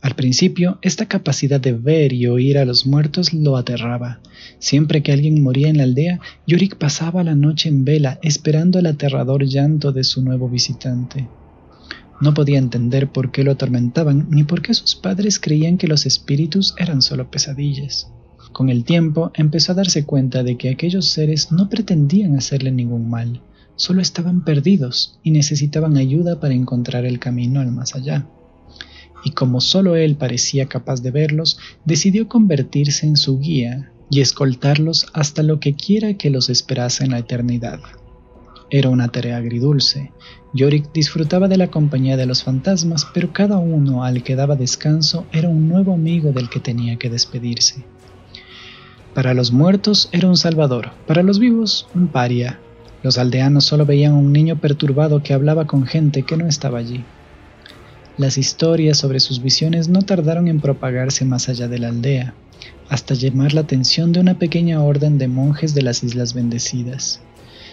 Al 0.00 0.14
principio, 0.14 0.78
esta 0.80 1.06
capacidad 1.06 1.60
de 1.60 1.72
ver 1.72 2.12
y 2.12 2.28
oír 2.28 2.58
a 2.58 2.64
los 2.64 2.86
muertos 2.86 3.32
lo 3.32 3.56
aterraba. 3.56 4.20
Siempre 4.60 5.02
que 5.02 5.12
alguien 5.12 5.42
moría 5.42 5.68
en 5.68 5.78
la 5.78 5.82
aldea, 5.82 6.20
Yorick 6.46 6.76
pasaba 6.76 7.24
la 7.24 7.34
noche 7.34 7.68
en 7.68 7.84
vela 7.84 8.20
esperando 8.22 8.78
el 8.78 8.86
aterrador 8.86 9.44
llanto 9.44 9.90
de 9.90 10.04
su 10.04 10.22
nuevo 10.22 10.48
visitante. 10.48 11.26
No 12.20 12.32
podía 12.32 12.58
entender 12.58 13.08
por 13.08 13.32
qué 13.32 13.42
lo 13.42 13.52
atormentaban 13.52 14.28
ni 14.30 14.44
por 14.44 14.62
qué 14.62 14.72
sus 14.72 14.94
padres 14.94 15.40
creían 15.40 15.78
que 15.78 15.88
los 15.88 16.06
espíritus 16.06 16.74
eran 16.78 17.02
solo 17.02 17.28
pesadillas. 17.30 18.08
Con 18.52 18.70
el 18.70 18.84
tiempo 18.84 19.32
empezó 19.34 19.72
a 19.72 19.76
darse 19.76 20.04
cuenta 20.04 20.44
de 20.44 20.56
que 20.56 20.70
aquellos 20.70 21.06
seres 21.06 21.50
no 21.50 21.68
pretendían 21.68 22.36
hacerle 22.36 22.70
ningún 22.70 23.10
mal, 23.10 23.40
solo 23.74 24.00
estaban 24.00 24.44
perdidos 24.44 25.18
y 25.24 25.32
necesitaban 25.32 25.96
ayuda 25.96 26.40
para 26.40 26.54
encontrar 26.54 27.04
el 27.04 27.18
camino 27.18 27.60
al 27.60 27.72
más 27.72 27.94
allá 27.94 28.26
y 29.28 29.32
como 29.32 29.60
solo 29.60 29.94
él 29.94 30.16
parecía 30.16 30.68
capaz 30.68 31.02
de 31.02 31.10
verlos, 31.10 31.58
decidió 31.84 32.28
convertirse 32.28 33.06
en 33.06 33.18
su 33.18 33.38
guía 33.38 33.92
y 34.10 34.22
escoltarlos 34.22 35.06
hasta 35.12 35.42
lo 35.42 35.60
que 35.60 35.74
quiera 35.74 36.14
que 36.14 36.30
los 36.30 36.48
esperase 36.48 37.04
en 37.04 37.10
la 37.10 37.18
eternidad. 37.18 37.78
Era 38.70 38.88
una 38.88 39.08
tarea 39.08 39.36
agridulce. 39.36 40.12
Yorick 40.54 40.94
disfrutaba 40.94 41.46
de 41.46 41.58
la 41.58 41.70
compañía 41.70 42.16
de 42.16 42.24
los 42.24 42.42
fantasmas, 42.42 43.06
pero 43.12 43.34
cada 43.34 43.58
uno 43.58 44.02
al 44.02 44.22
que 44.22 44.34
daba 44.34 44.56
descanso 44.56 45.26
era 45.30 45.50
un 45.50 45.68
nuevo 45.68 45.92
amigo 45.92 46.32
del 46.32 46.48
que 46.48 46.60
tenía 46.60 46.96
que 46.96 47.10
despedirse. 47.10 47.84
Para 49.12 49.34
los 49.34 49.52
muertos 49.52 50.08
era 50.10 50.26
un 50.26 50.38
salvador, 50.38 50.92
para 51.06 51.22
los 51.22 51.38
vivos 51.38 51.86
un 51.94 52.08
paria. 52.08 52.60
Los 53.02 53.18
aldeanos 53.18 53.66
solo 53.66 53.84
veían 53.84 54.14
a 54.14 54.16
un 54.18 54.32
niño 54.32 54.56
perturbado 54.58 55.22
que 55.22 55.34
hablaba 55.34 55.66
con 55.66 55.84
gente 55.84 56.22
que 56.22 56.38
no 56.38 56.46
estaba 56.46 56.78
allí. 56.78 57.04
Las 58.18 58.36
historias 58.36 58.98
sobre 58.98 59.20
sus 59.20 59.40
visiones 59.40 59.88
no 59.88 60.02
tardaron 60.02 60.48
en 60.48 60.58
propagarse 60.58 61.24
más 61.24 61.48
allá 61.48 61.68
de 61.68 61.78
la 61.78 61.86
aldea, 61.86 62.34
hasta 62.88 63.14
llamar 63.14 63.54
la 63.54 63.60
atención 63.60 64.12
de 64.12 64.18
una 64.18 64.40
pequeña 64.40 64.82
orden 64.82 65.18
de 65.18 65.28
monjes 65.28 65.72
de 65.72 65.82
las 65.82 66.02
Islas 66.02 66.34
Bendecidas. 66.34 67.20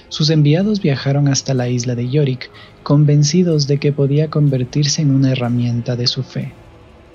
Sus 0.08 0.30
enviados 0.30 0.82
viajaron 0.82 1.30
hasta 1.30 1.56
la 1.56 1.68
isla 1.68 1.96
de 1.96 2.12
Yorick, 2.12 2.52
convencidos 2.84 3.66
de 3.66 3.80
que 3.80 3.92
podía 3.92 4.30
convertirse 4.30 5.02
en 5.02 5.16
una 5.16 5.32
herramienta 5.32 5.96
de 5.96 6.06
su 6.06 6.22
fe. 6.22 6.54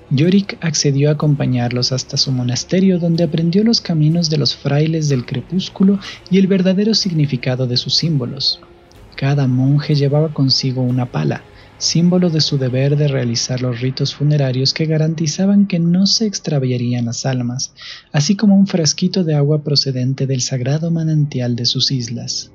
Yorick 0.09 0.57
accedió 0.59 1.07
a 1.07 1.13
acompañarlos 1.13 1.93
hasta 1.93 2.17
su 2.17 2.33
monasterio 2.33 2.99
donde 2.99 3.23
aprendió 3.23 3.63
los 3.63 3.79
caminos 3.79 4.29
de 4.29 4.39
los 4.39 4.57
frailes 4.57 5.07
del 5.07 5.25
crepúsculo 5.25 5.99
y 6.29 6.37
el 6.37 6.47
verdadero 6.47 6.93
significado 6.93 7.65
de 7.65 7.77
sus 7.77 7.95
símbolos. 7.95 8.59
Cada 9.15 9.47
monje 9.47 9.95
llevaba 9.95 10.33
consigo 10.33 10.81
una 10.81 11.05
pala, 11.05 11.45
símbolo 11.81 12.29
de 12.29 12.41
su 12.41 12.59
deber 12.59 12.95
de 12.95 13.07
realizar 13.07 13.59
los 13.61 13.81
ritos 13.81 14.13
funerarios 14.13 14.71
que 14.71 14.85
garantizaban 14.85 15.65
que 15.65 15.79
no 15.79 16.05
se 16.05 16.27
extraviarían 16.27 17.05
las 17.05 17.25
almas, 17.25 17.73
así 18.11 18.35
como 18.35 18.55
un 18.55 18.67
frasquito 18.67 19.23
de 19.23 19.33
agua 19.33 19.63
procedente 19.63 20.27
del 20.27 20.41
sagrado 20.41 20.91
manantial 20.91 21.55
de 21.55 21.65
sus 21.65 21.89
islas. 21.89 22.51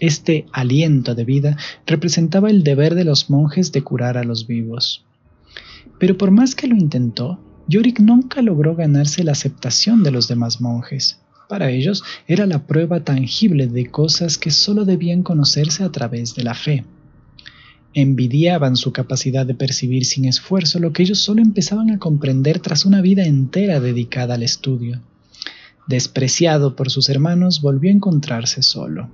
Este 0.00 0.46
aliento 0.52 1.14
de 1.14 1.24
vida 1.24 1.56
representaba 1.86 2.50
el 2.50 2.64
deber 2.64 2.96
de 2.96 3.04
los 3.04 3.30
monjes 3.30 3.70
de 3.70 3.82
curar 3.82 4.18
a 4.18 4.24
los 4.24 4.48
vivos. 4.48 5.04
Pero 6.00 6.18
por 6.18 6.32
más 6.32 6.56
que 6.56 6.66
lo 6.66 6.74
intentó, 6.74 7.38
Yorick 7.68 8.00
nunca 8.00 8.42
logró 8.42 8.74
ganarse 8.74 9.22
la 9.22 9.32
aceptación 9.32 10.02
de 10.02 10.10
los 10.10 10.26
demás 10.26 10.60
monjes. 10.60 11.20
Para 11.48 11.70
ellos 11.70 12.02
era 12.26 12.44
la 12.44 12.66
prueba 12.66 13.04
tangible 13.04 13.68
de 13.68 13.86
cosas 13.86 14.36
que 14.36 14.50
solo 14.50 14.84
debían 14.84 15.22
conocerse 15.22 15.84
a 15.84 15.92
través 15.92 16.34
de 16.34 16.42
la 16.42 16.54
fe 16.54 16.84
envidiaban 17.94 18.76
su 18.76 18.92
capacidad 18.92 19.46
de 19.46 19.54
percibir 19.54 20.04
sin 20.04 20.24
esfuerzo 20.24 20.78
lo 20.80 20.92
que 20.92 21.04
ellos 21.04 21.20
solo 21.20 21.40
empezaban 21.40 21.90
a 21.90 21.98
comprender 21.98 22.58
tras 22.58 22.84
una 22.84 23.00
vida 23.00 23.24
entera 23.24 23.80
dedicada 23.80 24.34
al 24.34 24.42
estudio. 24.42 25.00
Despreciado 25.86 26.76
por 26.76 26.90
sus 26.90 27.08
hermanos, 27.08 27.60
volvió 27.60 27.90
a 27.90 27.94
encontrarse 27.94 28.62
solo. 28.62 29.10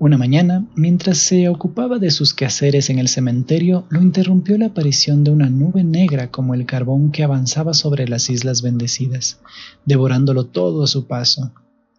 Una 0.00 0.16
mañana, 0.16 0.66
mientras 0.74 1.18
se 1.18 1.48
ocupaba 1.50 1.98
de 1.98 2.10
sus 2.10 2.32
quehaceres 2.32 2.88
en 2.88 2.98
el 2.98 3.08
cementerio, 3.08 3.84
lo 3.90 4.00
interrumpió 4.00 4.56
la 4.56 4.66
aparición 4.66 5.24
de 5.24 5.30
una 5.30 5.50
nube 5.50 5.84
negra 5.84 6.30
como 6.30 6.54
el 6.54 6.64
carbón 6.64 7.12
que 7.12 7.22
avanzaba 7.22 7.74
sobre 7.74 8.08
las 8.08 8.30
islas 8.30 8.62
bendecidas, 8.62 9.40
devorándolo 9.84 10.46
todo 10.46 10.84
a 10.84 10.86
su 10.86 11.06
paso. 11.06 11.52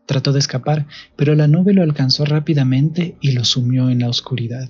Trató 0.07 0.33
de 0.33 0.39
escapar, 0.39 0.87
pero 1.15 1.35
la 1.35 1.47
nube 1.47 1.73
lo 1.73 1.83
alcanzó 1.83 2.25
rápidamente 2.25 3.17
y 3.21 3.33
lo 3.33 3.45
sumió 3.45 3.89
en 3.91 3.99
la 3.99 4.09
oscuridad. 4.09 4.69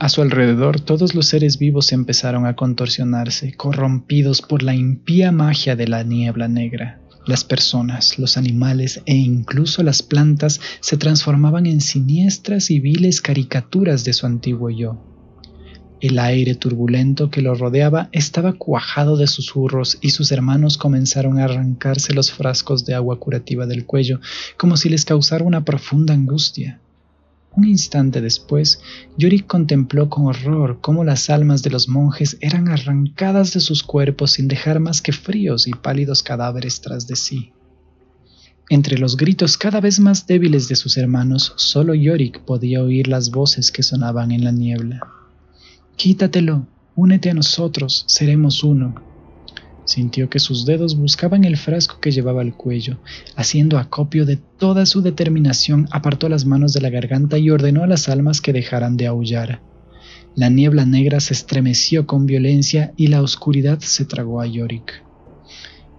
A 0.00 0.08
su 0.08 0.22
alrededor 0.22 0.80
todos 0.80 1.14
los 1.14 1.26
seres 1.26 1.58
vivos 1.58 1.92
empezaron 1.92 2.46
a 2.46 2.56
contorsionarse, 2.56 3.52
corrompidos 3.52 4.40
por 4.40 4.62
la 4.62 4.74
impía 4.74 5.30
magia 5.30 5.76
de 5.76 5.86
la 5.86 6.04
niebla 6.04 6.48
negra. 6.48 7.02
Las 7.26 7.44
personas, 7.44 8.18
los 8.18 8.38
animales 8.38 9.02
e 9.04 9.14
incluso 9.14 9.82
las 9.82 10.02
plantas 10.02 10.58
se 10.80 10.96
transformaban 10.96 11.66
en 11.66 11.82
siniestras 11.82 12.70
y 12.70 12.80
viles 12.80 13.20
caricaturas 13.20 14.02
de 14.04 14.14
su 14.14 14.24
antiguo 14.24 14.70
yo. 14.70 15.04
El 16.00 16.18
aire 16.18 16.54
turbulento 16.54 17.30
que 17.30 17.42
lo 17.42 17.54
rodeaba 17.54 18.08
estaba 18.12 18.54
cuajado 18.54 19.18
de 19.18 19.26
susurros 19.26 19.98
y 20.00 20.12
sus 20.12 20.32
hermanos 20.32 20.78
comenzaron 20.78 21.38
a 21.38 21.44
arrancarse 21.44 22.14
los 22.14 22.32
frascos 22.32 22.86
de 22.86 22.94
agua 22.94 23.20
curativa 23.20 23.66
del 23.66 23.84
cuello 23.84 24.18
como 24.56 24.78
si 24.78 24.88
les 24.88 25.04
causara 25.04 25.44
una 25.44 25.66
profunda 25.66 26.14
angustia. 26.14 26.80
Un 27.56 27.66
instante 27.66 28.20
después, 28.20 28.80
Yuri 29.18 29.40
contempló 29.40 30.08
con 30.08 30.26
horror 30.26 30.78
cómo 30.80 31.02
las 31.04 31.30
almas 31.30 31.62
de 31.62 31.70
los 31.70 31.88
monjes 31.88 32.38
eran 32.40 32.68
arrancadas 32.68 33.52
de 33.52 33.60
sus 33.60 33.82
cuerpos 33.82 34.32
sin 34.32 34.46
dejar 34.46 34.78
más 34.78 35.02
que 35.02 35.12
fríos 35.12 35.66
y 35.66 35.72
pálidos 35.72 36.22
cadáveres 36.22 36.80
tras 36.80 37.08
de 37.08 37.16
sí. 37.16 37.52
Entre 38.68 38.98
los 38.98 39.16
gritos 39.16 39.56
cada 39.56 39.80
vez 39.80 39.98
más 39.98 40.28
débiles 40.28 40.68
de 40.68 40.76
sus 40.76 40.96
hermanos, 40.96 41.52
solo 41.56 41.92
Yorick 41.92 42.40
podía 42.44 42.82
oír 42.84 43.08
las 43.08 43.32
voces 43.32 43.72
que 43.72 43.82
sonaban 43.82 44.30
en 44.30 44.44
la 44.44 44.52
niebla. 44.52 45.00
Quítatelo, 45.96 46.68
únete 46.94 47.30
a 47.30 47.34
nosotros, 47.34 48.04
seremos 48.06 48.62
uno. 48.62 49.09
Sintió 49.90 50.30
que 50.30 50.38
sus 50.38 50.66
dedos 50.66 50.96
buscaban 50.96 51.42
el 51.42 51.56
frasco 51.56 51.98
que 52.00 52.12
llevaba 52.12 52.42
al 52.42 52.54
cuello. 52.54 52.98
Haciendo 53.34 53.76
acopio 53.76 54.24
de 54.24 54.36
toda 54.36 54.86
su 54.86 55.02
determinación, 55.02 55.88
apartó 55.90 56.28
las 56.28 56.44
manos 56.44 56.72
de 56.72 56.80
la 56.80 56.90
garganta 56.90 57.38
y 57.38 57.50
ordenó 57.50 57.82
a 57.82 57.88
las 57.88 58.08
almas 58.08 58.40
que 58.40 58.52
dejaran 58.52 58.96
de 58.96 59.08
aullar. 59.08 59.62
La 60.36 60.48
niebla 60.48 60.86
negra 60.86 61.18
se 61.18 61.34
estremeció 61.34 62.06
con 62.06 62.24
violencia 62.24 62.94
y 62.96 63.08
la 63.08 63.20
oscuridad 63.20 63.80
se 63.80 64.04
tragó 64.04 64.40
a 64.40 64.46
Yorick. 64.46 65.02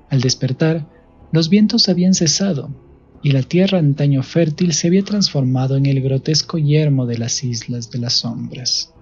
Al 0.09 0.21
despertar, 0.21 0.87
los 1.33 1.49
vientos 1.49 1.89
habían 1.89 2.13
cesado 2.13 2.73
y 3.21 3.31
la 3.31 3.43
tierra 3.43 3.79
antaño 3.79 4.23
fértil 4.23 4.71
se 4.71 4.87
había 4.87 5.03
transformado 5.03 5.75
en 5.75 5.85
el 5.85 5.99
grotesco 5.99 6.57
yermo 6.57 7.07
de 7.07 7.17
las 7.17 7.43
islas 7.43 7.91
de 7.91 7.99
las 7.99 8.13
sombras. 8.13 8.93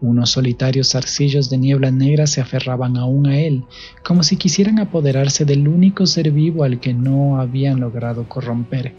Unos 0.00 0.30
solitarios 0.30 0.90
zarcillos 0.90 1.50
de 1.50 1.58
niebla 1.58 1.90
negra 1.90 2.26
se 2.26 2.40
aferraban 2.40 2.96
aún 2.96 3.26
a 3.26 3.40
él, 3.40 3.64
como 4.04 4.22
si 4.22 4.36
quisieran 4.36 4.78
apoderarse 4.78 5.44
del 5.44 5.66
único 5.66 6.06
ser 6.06 6.30
vivo 6.30 6.62
al 6.64 6.80
que 6.80 6.94
no 6.94 7.40
habían 7.40 7.80
logrado 7.80 8.28
corromper. 8.28 8.94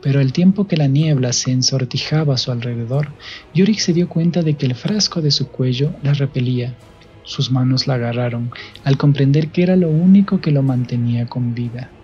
Pero 0.00 0.20
al 0.20 0.32
tiempo 0.32 0.68
que 0.68 0.76
la 0.76 0.86
niebla 0.86 1.32
se 1.32 1.50
ensortijaba 1.50 2.34
a 2.34 2.38
su 2.38 2.52
alrededor, 2.52 3.16
Yorick 3.52 3.80
se 3.80 3.92
dio 3.92 4.08
cuenta 4.08 4.42
de 4.42 4.56
que 4.56 4.66
el 4.66 4.74
frasco 4.74 5.20
de 5.20 5.32
su 5.32 5.50
cuello 5.50 5.92
la 6.02 6.14
repelía 6.14 6.78
sus 7.26 7.50
manos 7.50 7.88
la 7.88 7.94
agarraron 7.94 8.52
al 8.84 8.96
comprender 8.96 9.50
que 9.50 9.64
era 9.64 9.74
lo 9.74 9.90
único 9.90 10.40
que 10.40 10.52
lo 10.52 10.62
mantenía 10.62 11.26
con 11.26 11.54
vida. 11.54 11.95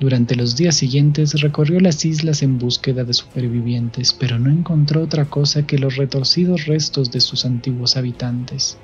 Durante 0.00 0.36
los 0.36 0.54
días 0.54 0.76
siguientes 0.76 1.40
recorrió 1.40 1.80
las 1.80 2.04
islas 2.04 2.42
en 2.42 2.58
búsqueda 2.58 3.02
de 3.02 3.12
supervivientes, 3.12 4.12
pero 4.12 4.38
no 4.38 4.48
encontró 4.48 5.02
otra 5.02 5.24
cosa 5.24 5.66
que 5.66 5.76
los 5.76 5.96
retorcidos 5.96 6.66
restos 6.66 7.10
de 7.10 7.20
sus 7.20 7.44
antiguos 7.44 7.96
habitantes. 7.96 8.78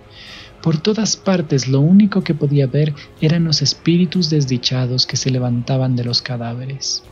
Por 0.61 0.81
todas 0.81 1.17
partes 1.17 1.69
lo 1.69 1.81
único 1.81 2.25
que 2.25 2.35
podía 2.35 2.67
ver 2.67 2.95
eran 3.21 3.45
los 3.45 3.63
espíritus 3.63 4.29
desdichados 4.29 5.07
que 5.07 5.17
se 5.17 5.31
levantaban 5.31 5.95
de 5.95 6.03
los 6.03 6.21
cadáveres. 6.21 7.05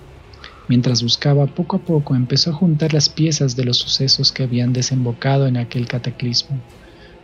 Mientras 0.69 1.03
buscaba, 1.03 1.47
poco 1.47 1.77
a 1.77 1.85
poco 1.85 2.17
empezó 2.17 2.51
a 2.51 2.55
juntar 2.55 2.95
las 2.95 3.09
piezas 3.09 3.55
de 3.55 3.65
los 3.65 3.77
sucesos 3.77 4.33
que 4.33 4.43
habían 4.43 4.73
desembocado 4.73 5.47
en 5.47 5.57
aquel 5.59 5.87
cataclismo. 5.87 6.61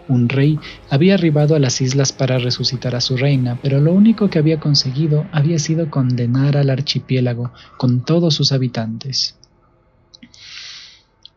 Un 0.09 0.31
rey 0.31 0.59
había 0.89 1.15
arribado 1.15 1.55
a 1.55 1.59
las 1.59 1.81
islas 1.83 2.13
para 2.13 2.39
resucitar 2.39 2.97
a 2.97 3.01
su 3.03 3.17
reina, 3.17 3.59
pero 3.63 3.81
lo 3.81 3.93
único 3.93 4.31
que 4.31 4.39
había 4.39 4.59
conseguido 4.59 5.27
había 5.33 5.59
sido 5.59 5.91
condenar 5.91 6.57
al 6.57 6.71
archipiélago 6.71 7.53
con 7.77 8.05
todos 8.05 8.35
sus 8.35 8.53
habitantes. 8.53 9.37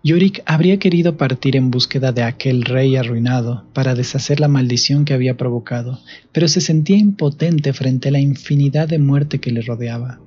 Yorick 0.03 0.41
habría 0.47 0.79
querido 0.79 1.15
partir 1.15 1.55
en 1.55 1.69
búsqueda 1.69 2.12
de 2.12 2.23
aquel 2.23 2.63
rey 2.63 2.95
arruinado 2.95 3.65
para 3.73 3.93
deshacer 3.93 4.39
la 4.39 4.47
maldición 4.47 5.05
que 5.05 5.13
había 5.13 5.38
provocado, 5.38 5.99
pero 6.31 6.47
se 6.47 6.60
sentía 6.60 6.97
impotente 6.97 7.71
frente 7.73 8.10
a 8.10 8.12
la 8.13 8.19
infinidad 8.19 8.88
de 8.88 8.97
muerte 8.97 9.39
que 9.39 9.51
le 9.51 9.62
rodeaba. 9.62 10.19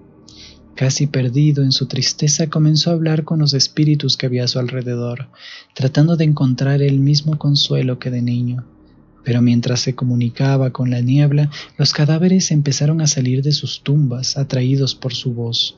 Casi 0.74 1.06
perdido 1.06 1.62
en 1.62 1.70
su 1.70 1.86
tristeza, 1.86 2.48
comenzó 2.48 2.90
a 2.90 2.94
hablar 2.94 3.22
con 3.22 3.38
los 3.38 3.54
espíritus 3.54 4.16
que 4.16 4.26
había 4.26 4.44
a 4.44 4.48
su 4.48 4.58
alrededor, 4.58 5.28
tratando 5.72 6.16
de 6.16 6.24
encontrar 6.24 6.82
el 6.82 6.98
mismo 6.98 7.38
consuelo 7.38 8.00
que 8.00 8.10
de 8.10 8.22
niño. 8.22 8.64
Pero 9.24 9.40
mientras 9.40 9.80
se 9.80 9.94
comunicaba 9.94 10.70
con 10.70 10.90
la 10.90 11.00
niebla, 11.00 11.50
los 11.78 11.92
cadáveres 11.92 12.50
empezaron 12.50 13.00
a 13.00 13.06
salir 13.06 13.42
de 13.42 13.52
sus 13.52 13.82
tumbas, 13.82 14.36
atraídos 14.36 14.96
por 14.96 15.14
su 15.14 15.32
voz. 15.32 15.76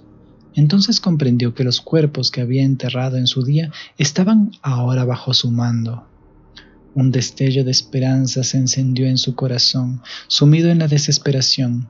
Entonces 0.55 1.01
comprendió 1.01 1.55
que 1.55 1.65
los 1.65 1.83
cuerpos 1.83 2.31
que 2.31 2.41
había 2.41 2.65
enterrado 2.65 3.19
en 3.19 3.27
su 3.27 3.43
día 3.43 3.71
estaban 3.99 4.53
ahora 4.63 5.05
bajo 5.05 5.35
su 5.35 5.51
mando. 5.51 6.07
Un 6.95 7.11
destello 7.11 7.63
de 7.63 7.71
esperanza 7.71 8.43
se 8.43 8.57
encendió 8.57 9.07
en 9.07 9.19
su 9.19 9.35
corazón, 9.35 10.01
sumido 10.29 10.71
en 10.71 10.79
la 10.79 10.89
desesperación. 10.89 11.89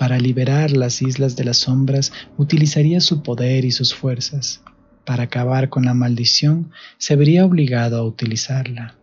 Para 0.00 0.18
liberar 0.18 0.70
las 0.70 1.02
islas 1.02 1.36
de 1.36 1.44
las 1.44 1.58
sombras 1.58 2.10
utilizaría 2.38 3.02
su 3.02 3.22
poder 3.22 3.66
y 3.66 3.70
sus 3.70 3.94
fuerzas. 3.94 4.62
Para 5.04 5.24
acabar 5.24 5.68
con 5.68 5.84
la 5.84 5.92
maldición 5.92 6.70
se 6.96 7.16
vería 7.16 7.44
obligado 7.44 7.98
a 7.98 8.06
utilizarla. 8.06 8.94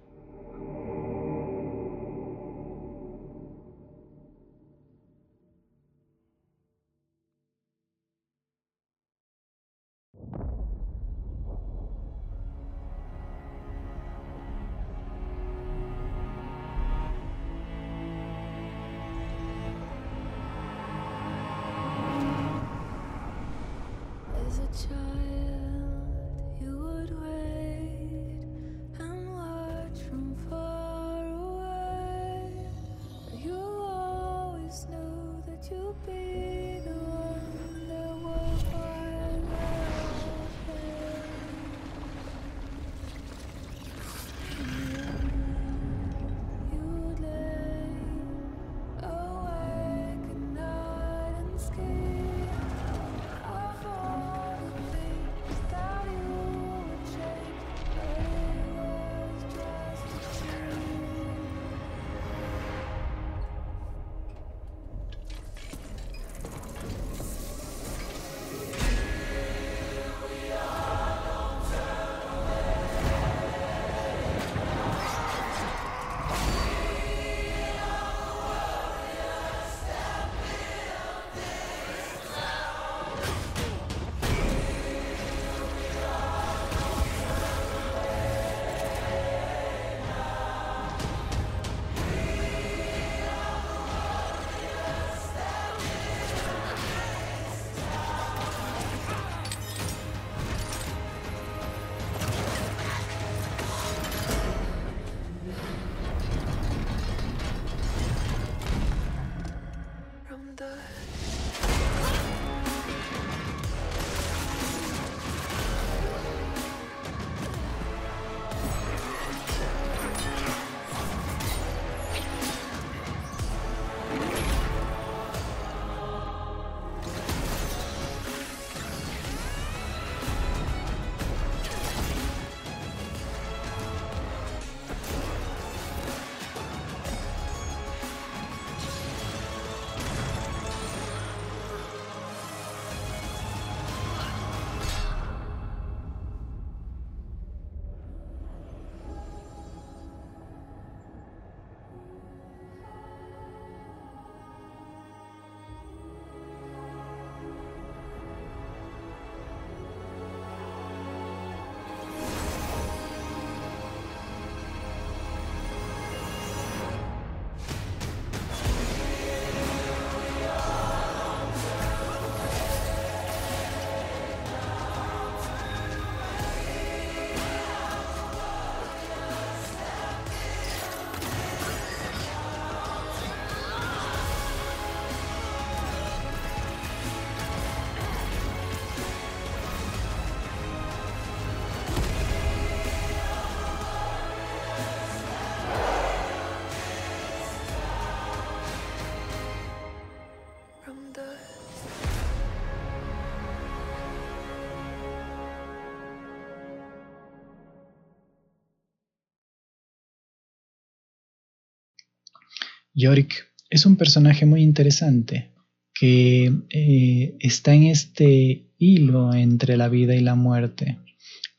Yorick 212.98 213.48
es 213.69 213.85
un 213.85 213.95
personaje 213.95 214.48
muy 214.48 214.63
interesante 214.63 215.54
que 215.93 216.52
eh, 216.71 217.37
está 217.39 217.75
en 217.75 217.83
este 217.83 218.71
hilo 218.79 219.35
entre 219.35 219.77
la 219.77 219.87
vida 219.87 220.15
y 220.15 220.21
la 220.21 220.33
muerte. 220.33 220.98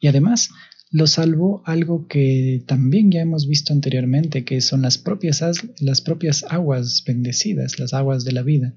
Y 0.00 0.08
además 0.08 0.50
lo 0.90 1.06
salvó 1.06 1.62
algo 1.64 2.08
que 2.08 2.64
también 2.66 3.12
ya 3.12 3.20
hemos 3.20 3.46
visto 3.46 3.72
anteriormente, 3.72 4.44
que 4.44 4.60
son 4.60 4.82
las 4.82 4.98
propias, 4.98 5.42
las 5.80 6.00
propias 6.00 6.44
aguas 6.48 7.04
bendecidas, 7.06 7.78
las 7.78 7.94
aguas 7.94 8.24
de 8.24 8.32
la 8.32 8.42
vida, 8.42 8.74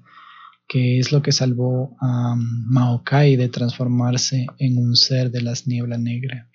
que 0.68 1.00
es 1.00 1.10
lo 1.10 1.20
que 1.20 1.32
salvó 1.32 1.96
a 2.00 2.36
Maokai 2.36 3.34
de 3.34 3.48
transformarse 3.48 4.46
en 4.58 4.78
un 4.78 4.94
ser 4.94 5.32
de 5.32 5.42
las 5.42 5.66
niebla 5.66 5.98
negra. 5.98 6.48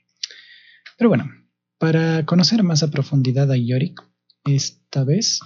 Pero 0.98 1.10
bueno, 1.10 1.30
para 1.78 2.26
conocer 2.26 2.64
más 2.64 2.82
a 2.82 2.92
profundidad 2.92 3.52
a 3.52 3.58
Yorick, 3.58 4.02
esta 4.46 5.04
vez 5.04 5.42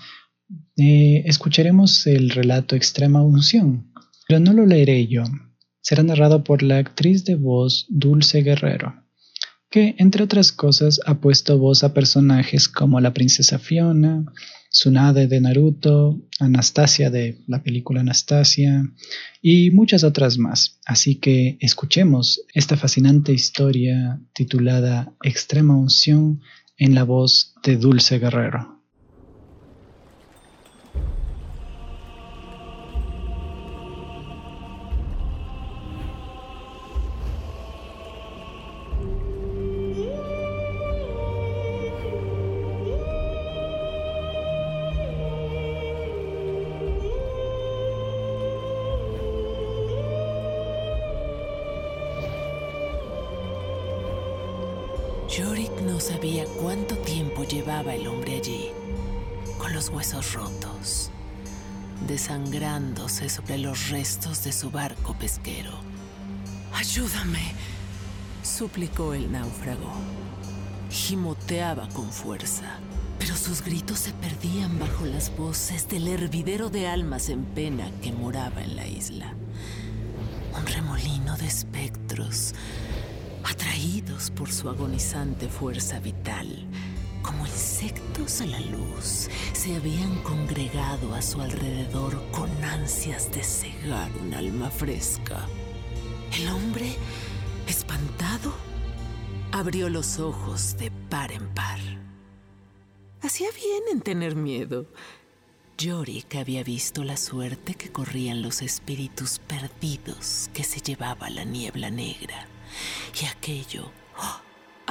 eh, 0.78 1.24
escucharemos 1.26 2.08
el 2.08 2.30
relato 2.30 2.76
Extrema 2.76 3.22
Unción, 3.22 3.92
pero 4.28 4.40
no 4.40 4.54
lo 4.54 4.66
leeré 4.66 5.08
yo. 5.08 5.24
Será 5.82 6.04
narrado 6.04 6.44
por 6.44 6.64
la 6.64 6.78
actriz 6.78 7.26
de 7.26 7.36
voz 7.36 7.86
Dulce 7.90 8.42
Guerrero, 8.42 9.04
que, 9.70 9.96
entre 9.98 10.24
otras 10.24 10.52
cosas, 10.52 11.00
ha 11.06 11.20
puesto 11.20 11.58
voz 11.58 11.84
a 11.84 11.94
personajes 11.94 12.68
como 12.68 13.00
la 13.00 13.14
princesa 13.14 13.60
Fiona, 13.60 14.26
Tsunade 14.72 15.28
de 15.28 15.42
Naruto, 15.42 16.22
Anastasia 16.40 17.10
de 17.10 17.42
la 17.48 17.62
película 17.62 18.02
Anastasia 18.02 18.90
y 19.42 19.70
muchas 19.72 20.06
otras 20.06 20.38
más. 20.38 20.80
Así 20.86 21.16
que 21.16 21.58
escuchemos 21.60 22.46
esta 22.54 22.78
fascinante 22.78 23.34
historia 23.34 24.22
titulada 24.34 25.14
Extrema 25.24 25.76
Unción 25.76 26.42
en 26.78 26.96
la 26.96 27.04
voz 27.04 27.54
de 27.64 27.76
Dulce 27.76 28.18
Guerrero. 28.18 28.81
Yorick 55.32 55.72
no 55.84 56.02
sabía 56.02 56.44
cuánto 56.62 56.98
tiempo 56.98 57.46
llevaba 57.46 57.96
el 57.96 58.06
hombre 58.06 58.36
allí, 58.36 58.72
con 59.58 59.74
los 59.74 59.88
huesos 59.88 60.34
rotos, 60.34 61.10
desangrándose 62.06 63.30
sobre 63.30 63.58
los 63.58 63.88
restos 63.90 64.44
de 64.44 64.52
su 64.52 64.72
barco 64.72 65.14
pesquero. 65.14 65.72
Ayúdame, 66.74 67.54
suplicó 68.44 69.14
el 69.14 69.32
náufrago. 69.32 69.94
Gimoteaba 70.90 71.88
con 71.94 72.12
fuerza, 72.12 72.80
pero 73.18 73.38
sus 73.38 73.62
gritos 73.62 74.00
se 74.00 74.12
perdían 74.12 74.80
bajo 74.80 75.06
las 75.06 75.34
voces 75.38 75.88
del 75.88 76.10
hervidero 76.10 76.70
de 76.70 76.88
almas 76.88 77.30
en 77.30 77.46
pena 77.46 77.90
que 78.02 78.12
moraba 78.12 78.62
en 78.62 78.76
la 78.76 78.86
isla. 78.86 79.34
Un 80.60 80.66
remolino 80.68 81.38
de 81.38 81.48
espectros 81.48 82.54
por 84.36 84.52
su 84.52 84.70
agonizante 84.70 85.48
fuerza 85.48 86.00
vital, 86.00 86.68
como 87.24 87.48
insectos 87.48 88.42
a 88.42 88.46
la 88.46 88.60
luz, 88.60 89.28
se 89.54 89.76
habían 89.76 90.22
congregado 90.22 91.16
a 91.16 91.22
su 91.24 91.42
alrededor 91.42 92.22
con 92.30 92.50
ansias 92.64 93.32
de 93.32 93.44
cegar 93.44 94.12
un 94.22 94.36
alma 94.36 94.70
fresca. 94.70 95.48
El 96.38 96.48
hombre, 96.50 96.96
espantado, 97.68 98.54
abrió 99.52 99.90
los 99.90 100.20
ojos 100.20 100.78
de 100.78 100.92
par 101.10 101.32
en 101.32 101.48
par. 101.56 101.80
Hacía 103.24 103.50
bien 103.52 103.84
en 103.92 104.02
tener 104.02 104.36
miedo. 104.36 104.86
Yorick 105.80 106.36
había 106.36 106.64
visto 106.64 107.04
la 107.04 107.18
suerte 107.18 107.74
que 107.74 107.92
corrían 107.92 108.44
los 108.44 108.62
espíritus 108.62 109.40
perdidos 109.40 110.52
que 110.54 110.64
se 110.64 110.82
llevaba 110.82 111.32
la 111.32 111.46
niebla 111.46 111.90
negra. 111.90 112.51
Y 113.22 113.26
aquello, 113.26 113.92
oh, 114.18 114.42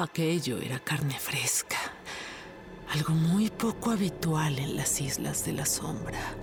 aquello 0.02 0.58
era 0.58 0.78
carne 0.78 1.18
fresca, 1.18 1.78
algo 2.90 3.12
muy 3.12 3.50
poco 3.50 3.90
habitual 3.90 4.58
en 4.58 4.76
las 4.76 5.00
Islas 5.00 5.44
de 5.44 5.52
la 5.52 5.66
Sombra. 5.66 6.34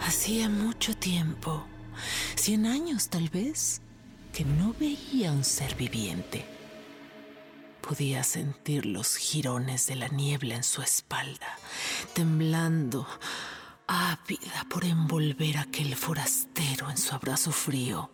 Hacía 0.00 0.48
mucho 0.48 0.94
tiempo, 0.94 1.66
cien 2.36 2.66
años 2.66 3.08
tal 3.08 3.28
vez, 3.28 3.80
que 4.32 4.44
no 4.44 4.74
veía 4.78 5.32
un 5.32 5.44
ser 5.44 5.74
viviente. 5.74 6.44
Podía 7.80 8.22
sentir 8.22 8.86
los 8.86 9.16
jirones 9.16 9.86
de 9.86 9.96
la 9.96 10.08
niebla 10.08 10.54
en 10.54 10.64
su 10.64 10.82
espalda, 10.82 11.58
temblando, 12.14 13.06
ávida 13.86 14.64
por 14.70 14.84
envolver 14.84 15.58
aquel 15.58 15.96
forastero 15.96 16.88
en 16.88 16.96
su 16.96 17.14
abrazo 17.14 17.50
frío 17.50 18.10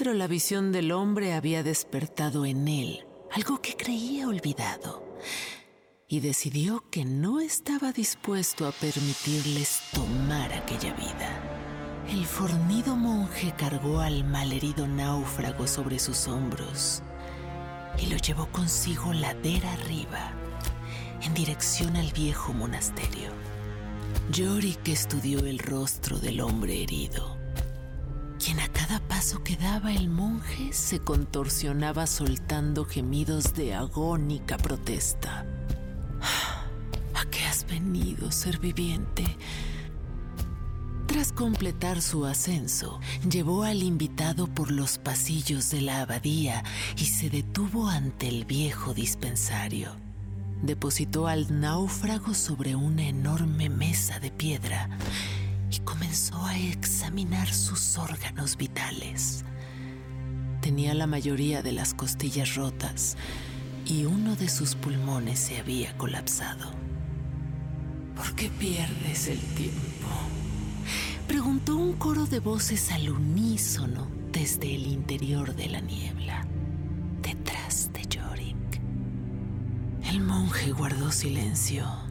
pero 0.00 0.14
la 0.14 0.28
visión 0.28 0.72
del 0.72 0.92
hombre 0.92 1.34
había 1.34 1.62
despertado 1.62 2.46
en 2.46 2.68
él 2.68 3.04
algo 3.32 3.60
que 3.60 3.76
creía 3.76 4.28
olvidado 4.28 5.04
y 6.08 6.20
decidió 6.20 6.82
que 6.90 7.04
no 7.04 7.38
estaba 7.38 7.92
dispuesto 7.92 8.66
a 8.66 8.72
permitirles 8.72 9.82
tomar 9.92 10.54
aquella 10.54 10.94
vida. 10.94 12.06
El 12.08 12.24
fornido 12.24 12.96
monje 12.96 13.52
cargó 13.58 14.00
al 14.00 14.24
malherido 14.24 14.88
náufrago 14.88 15.66
sobre 15.66 15.98
sus 15.98 16.28
hombros 16.28 17.02
y 17.98 18.06
lo 18.06 18.16
llevó 18.16 18.50
consigo 18.52 19.12
ladera 19.12 19.70
arriba, 19.74 20.32
en 21.20 21.34
dirección 21.34 21.94
al 21.96 22.10
viejo 22.12 22.54
monasterio. 22.54 23.32
Yorick 24.32 24.88
estudió 24.88 25.40
el 25.40 25.58
rostro 25.58 26.18
del 26.18 26.40
hombre 26.40 26.84
herido 26.84 27.39
quien 28.40 28.58
a 28.58 28.68
cada 28.68 29.00
paso 29.00 29.44
que 29.44 29.56
daba 29.56 29.92
el 29.92 30.08
monje 30.08 30.72
se 30.72 30.98
contorsionaba 30.98 32.06
soltando 32.06 32.86
gemidos 32.86 33.52
de 33.52 33.74
agónica 33.74 34.56
protesta. 34.56 35.44
¿A 37.14 37.24
qué 37.26 37.44
has 37.44 37.66
venido, 37.66 38.32
ser 38.32 38.58
viviente? 38.58 39.24
Tras 41.06 41.32
completar 41.32 42.00
su 42.00 42.24
ascenso, 42.24 42.98
llevó 43.28 43.64
al 43.64 43.82
invitado 43.82 44.46
por 44.46 44.70
los 44.70 44.96
pasillos 44.96 45.70
de 45.70 45.82
la 45.82 46.00
abadía 46.00 46.64
y 46.96 47.04
se 47.04 47.28
detuvo 47.28 47.88
ante 47.88 48.28
el 48.28 48.46
viejo 48.46 48.94
dispensario. 48.94 49.90
Depositó 50.62 51.26
al 51.26 51.60
náufrago 51.60 52.32
sobre 52.32 52.74
una 52.74 53.06
enorme 53.06 53.68
mesa 53.68 54.18
de 54.18 54.30
piedra 54.30 54.88
y 55.70 55.78
comenzó 55.80 56.44
a 56.44 56.58
examinar 56.58 57.52
sus 57.52 57.96
órganos 57.98 58.56
vitales. 58.56 59.44
Tenía 60.60 60.94
la 60.94 61.06
mayoría 61.06 61.62
de 61.62 61.72
las 61.72 61.94
costillas 61.94 62.54
rotas 62.56 63.16
y 63.86 64.04
uno 64.04 64.36
de 64.36 64.48
sus 64.48 64.74
pulmones 64.74 65.38
se 65.38 65.58
había 65.58 65.96
colapsado. 65.96 66.72
¿Por 68.16 68.34
qué 68.34 68.50
pierdes 68.50 69.28
el 69.28 69.38
tiempo? 69.38 70.08
Preguntó 71.26 71.76
un 71.76 71.94
coro 71.94 72.26
de 72.26 72.40
voces 72.40 72.90
al 72.90 73.08
unísono 73.08 74.08
desde 74.32 74.74
el 74.74 74.86
interior 74.86 75.54
de 75.54 75.68
la 75.68 75.80
niebla, 75.80 76.46
detrás 77.22 77.90
de 77.92 78.02
Yorick. 78.06 78.80
El 80.02 80.20
monje 80.20 80.72
guardó 80.72 81.10
silencio 81.12 82.09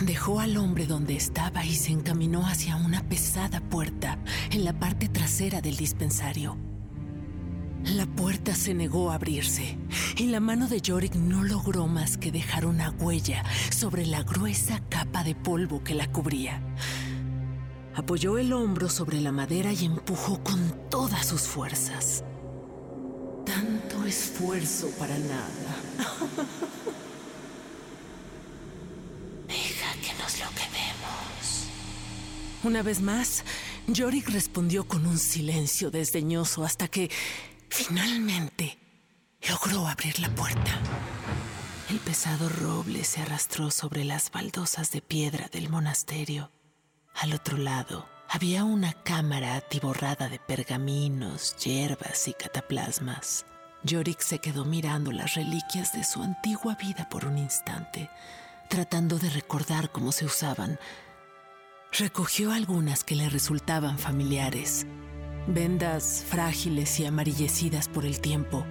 Dejó 0.00 0.38
al 0.38 0.56
hombre 0.56 0.86
donde 0.86 1.16
estaba 1.16 1.64
y 1.64 1.74
se 1.74 1.90
encaminó 1.90 2.46
hacia 2.46 2.76
una 2.76 3.02
pesada 3.08 3.60
puerta 3.60 4.16
en 4.52 4.64
la 4.64 4.78
parte 4.78 5.08
trasera 5.08 5.60
del 5.60 5.76
dispensario. 5.76 6.56
La 7.84 8.06
puerta 8.06 8.54
se 8.54 8.74
negó 8.74 9.10
a 9.10 9.16
abrirse 9.16 9.76
y 10.16 10.26
la 10.26 10.38
mano 10.38 10.68
de 10.68 10.80
Yorick 10.80 11.16
no 11.16 11.42
logró 11.42 11.88
más 11.88 12.16
que 12.16 12.30
dejar 12.30 12.64
una 12.64 12.90
huella 12.90 13.44
sobre 13.70 14.06
la 14.06 14.22
gruesa 14.22 14.80
capa 14.88 15.24
de 15.24 15.34
polvo 15.34 15.82
que 15.82 15.94
la 15.94 16.10
cubría. 16.12 16.62
Apoyó 17.96 18.38
el 18.38 18.52
hombro 18.52 18.88
sobre 18.88 19.20
la 19.20 19.32
madera 19.32 19.72
y 19.72 19.84
empujó 19.84 20.42
con 20.44 20.88
todas 20.90 21.26
sus 21.26 21.42
fuerzas. 21.42 22.22
Tanto 23.44 24.04
esfuerzo 24.04 24.88
para 24.96 25.18
nada. 25.18 25.76
Una 32.64 32.82
vez 32.82 33.00
más, 33.00 33.44
Yorick 33.86 34.28
respondió 34.30 34.86
con 34.86 35.06
un 35.06 35.18
silencio 35.18 35.90
desdeñoso 35.90 36.64
hasta 36.64 36.88
que, 36.88 37.08
finalmente, 37.68 38.78
logró 39.48 39.86
abrir 39.86 40.18
la 40.18 40.28
puerta. 40.34 40.80
El 41.88 42.00
pesado 42.00 42.48
roble 42.48 43.04
se 43.04 43.22
arrastró 43.22 43.70
sobre 43.70 44.04
las 44.04 44.32
baldosas 44.32 44.90
de 44.90 45.00
piedra 45.00 45.48
del 45.52 45.70
monasterio. 45.70 46.50
Al 47.14 47.32
otro 47.32 47.56
lado 47.56 48.08
había 48.28 48.64
una 48.64 48.92
cámara 48.92 49.54
atiborrada 49.54 50.28
de 50.28 50.40
pergaminos, 50.40 51.56
hierbas 51.64 52.26
y 52.26 52.34
cataplasmas. 52.34 53.46
Yorick 53.84 54.20
se 54.20 54.40
quedó 54.40 54.64
mirando 54.64 55.12
las 55.12 55.34
reliquias 55.34 55.92
de 55.92 56.02
su 56.02 56.22
antigua 56.22 56.74
vida 56.74 57.08
por 57.08 57.24
un 57.24 57.38
instante, 57.38 58.10
tratando 58.68 59.18
de 59.18 59.30
recordar 59.30 59.92
cómo 59.92 60.10
se 60.10 60.24
usaban. 60.24 60.78
Recogió 61.92 62.52
algunas 62.52 63.02
que 63.02 63.16
le 63.16 63.28
resultaban 63.30 63.98
familiares, 63.98 64.86
vendas 65.46 66.22
frágiles 66.28 67.00
y 67.00 67.06
amarillecidas 67.06 67.88
por 67.88 68.04
el 68.04 68.20
tiempo, 68.20 68.64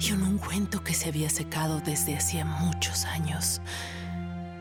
y 0.00 0.12
un 0.12 0.22
ungüento 0.22 0.84
que 0.84 0.94
se 0.94 1.08
había 1.08 1.30
secado 1.30 1.80
desde 1.80 2.16
hacía 2.16 2.44
muchos 2.44 3.04
años, 3.06 3.60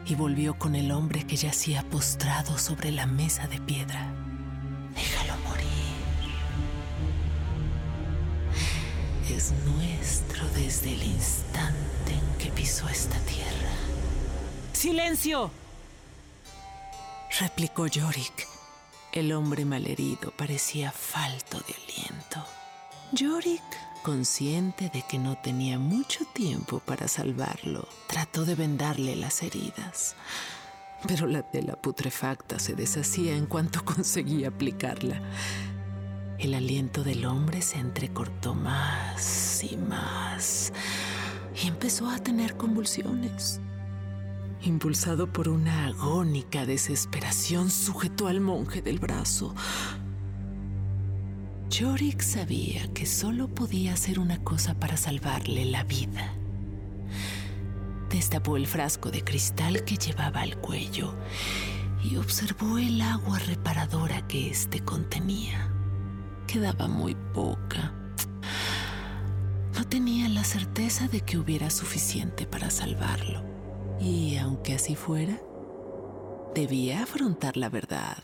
y 0.05 0.15
volvió 0.15 0.57
con 0.57 0.75
el 0.75 0.91
hombre 0.91 1.25
que 1.25 1.35
yacía 1.35 1.83
postrado 1.83 2.57
sobre 2.57 2.91
la 2.91 3.05
mesa 3.05 3.47
de 3.47 3.61
piedra. 3.61 4.11
Déjalo 4.95 5.37
morir. 5.43 5.67
Es 9.29 9.53
nuestro 9.65 10.49
desde 10.55 10.93
el 10.93 11.03
instante 11.03 12.13
en 12.13 12.37
que 12.39 12.49
pisó 12.49 12.89
esta 12.89 13.19
tierra. 13.19 13.71
¡Silencio! 14.73 15.51
Replicó 17.39 17.87
Yorick. 17.87 18.47
El 19.11 19.31
hombre 19.31 19.65
malherido 19.65 20.31
parecía 20.31 20.91
falto 20.91 21.59
de 21.59 21.75
aliento. 21.75 22.43
Yorick, 23.11 23.63
consciente 24.03 24.89
de 24.89 25.03
que 25.07 25.19
no 25.19 25.37
tenía 25.37 25.77
mucho 25.77 26.25
tiempo 26.33 26.79
para 26.79 27.07
salvarlo, 27.07 27.87
trató 28.07 28.45
de 28.45 28.55
vendarle 28.55 29.15
las 29.15 29.43
heridas. 29.43 30.15
Pero 31.07 31.27
la 31.27 31.43
tela 31.43 31.75
putrefacta 31.75 32.59
se 32.59 32.75
deshacía 32.75 33.35
en 33.35 33.45
cuanto 33.45 33.85
conseguía 33.85 34.49
aplicarla. 34.49 35.21
El 36.39 36.53
aliento 36.53 37.03
del 37.03 37.25
hombre 37.25 37.61
se 37.61 37.77
entrecortó 37.77 38.53
más 38.53 39.63
y 39.63 39.77
más 39.77 40.71
y 41.63 41.67
empezó 41.67 42.09
a 42.09 42.19
tener 42.19 42.57
convulsiones. 42.57 43.59
Impulsado 44.63 45.31
por 45.31 45.49
una 45.49 45.85
agónica 45.85 46.65
desesperación, 46.65 47.69
sujetó 47.69 48.27
al 48.27 48.41
monje 48.41 48.81
del 48.81 48.99
brazo. 48.99 49.53
Yorick 51.69 52.21
sabía 52.21 52.91
que 52.93 53.05
solo 53.05 53.49
podía 53.49 53.93
hacer 53.93 54.19
una 54.19 54.43
cosa 54.43 54.73
para 54.73 54.97
salvarle 54.97 55.65
la 55.65 55.83
vida. 55.83 56.33
Destapó 58.09 58.57
el 58.57 58.67
frasco 58.67 59.11
de 59.11 59.23
cristal 59.23 59.83
que 59.83 59.97
llevaba 59.97 60.41
al 60.41 60.57
cuello 60.57 61.13
y 62.03 62.15
observó 62.15 62.77
el 62.77 63.01
agua 63.01 63.37
reparadora 63.39 64.25
que 64.27 64.49
éste 64.49 64.79
contenía. 64.79 65.71
Quedaba 66.47 66.87
muy 66.87 67.15
poca. 67.33 67.93
No 69.75 69.83
tenía 69.85 70.29
la 70.29 70.43
certeza 70.43 71.07
de 71.07 71.21
que 71.21 71.37
hubiera 71.37 71.69
suficiente 71.69 72.47
para 72.47 72.71
salvarlo. 72.71 73.56
Y 73.99 74.37
aunque 74.37 74.75
así 74.75 74.95
fuera, 74.95 75.39
debía 76.53 77.03
afrontar 77.03 77.57
la 77.57 77.69
verdad. 77.69 78.23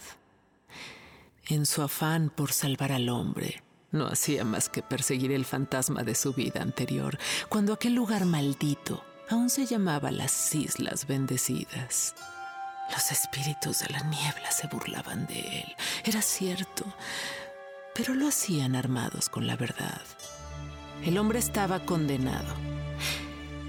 En 1.47 1.65
su 1.65 1.81
afán 1.81 2.29
por 2.29 2.51
salvar 2.51 2.91
al 2.91 3.09
hombre, 3.09 3.63
no 3.91 4.07
hacía 4.07 4.43
más 4.43 4.69
que 4.69 4.81
perseguir 4.81 5.31
el 5.31 5.45
fantasma 5.45 6.03
de 6.03 6.15
su 6.15 6.33
vida 6.33 6.61
anterior, 6.61 7.17
cuando 7.49 7.73
aquel 7.73 7.93
lugar 7.95 8.25
maldito 8.25 9.03
aún 9.29 9.49
se 9.49 9.65
llamaba 9.65 10.11
las 10.11 10.53
Islas 10.55 11.05
Bendecidas. 11.07 12.15
Los 12.91 13.11
espíritus 13.11 13.79
de 13.79 13.89
la 13.89 14.01
niebla 14.03 14.51
se 14.51 14.67
burlaban 14.67 15.25
de 15.25 15.61
él, 15.61 15.75
era 16.05 16.21
cierto, 16.21 16.85
pero 17.95 18.13
lo 18.13 18.27
hacían 18.27 18.75
armados 18.75 19.29
con 19.29 19.47
la 19.47 19.55
verdad. 19.55 20.01
El 21.03 21.17
hombre 21.17 21.39
estaba 21.39 21.79
condenado 21.85 22.53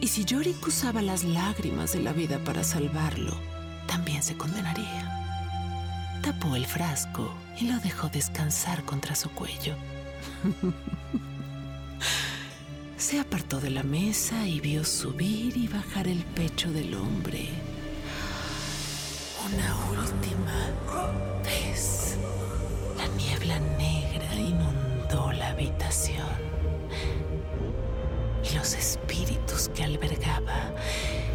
y 0.05 0.07
si 0.07 0.27
Yorick 0.27 0.67
usaba 0.67 1.01
las 1.01 1.25
lágrimas 1.25 1.95
de 1.95 2.01
la 2.01 2.13
vida 2.13 2.39
para 2.41 2.63
salvarlo, 2.63 3.35
también 3.87 4.23
se 4.23 4.37
condenaría. 4.37 6.21
Tapó 6.23 6.57
el 6.57 6.67
frasco 6.67 7.33
y 7.59 7.69
lo 7.69 7.79
dejó 7.79 8.11
descansar 8.11 8.85
contra 8.85 9.15
su 9.15 9.31
cuello. 9.31 9.75
se 12.99 13.19
apartó 13.19 13.61
de 13.61 13.71
la 13.71 13.83
mesa 13.83 14.47
y 14.47 14.61
vio 14.61 14.85
subir 14.85 15.57
y 15.57 15.69
bajar 15.69 16.07
el 16.07 16.23
pecho 16.23 16.71
del 16.71 16.93
hombre. 16.97 17.49
Una 19.47 19.75
última 20.03 21.41
vez. 21.43 22.19
La 22.99 23.07
niebla 23.17 23.59
negra 23.79 24.35
inundó 24.35 25.33
la 25.33 25.49
habitación 25.49 26.54
los 28.55 28.75
espíritus 28.75 29.69
que 29.75 29.85
albergaba 29.85 30.73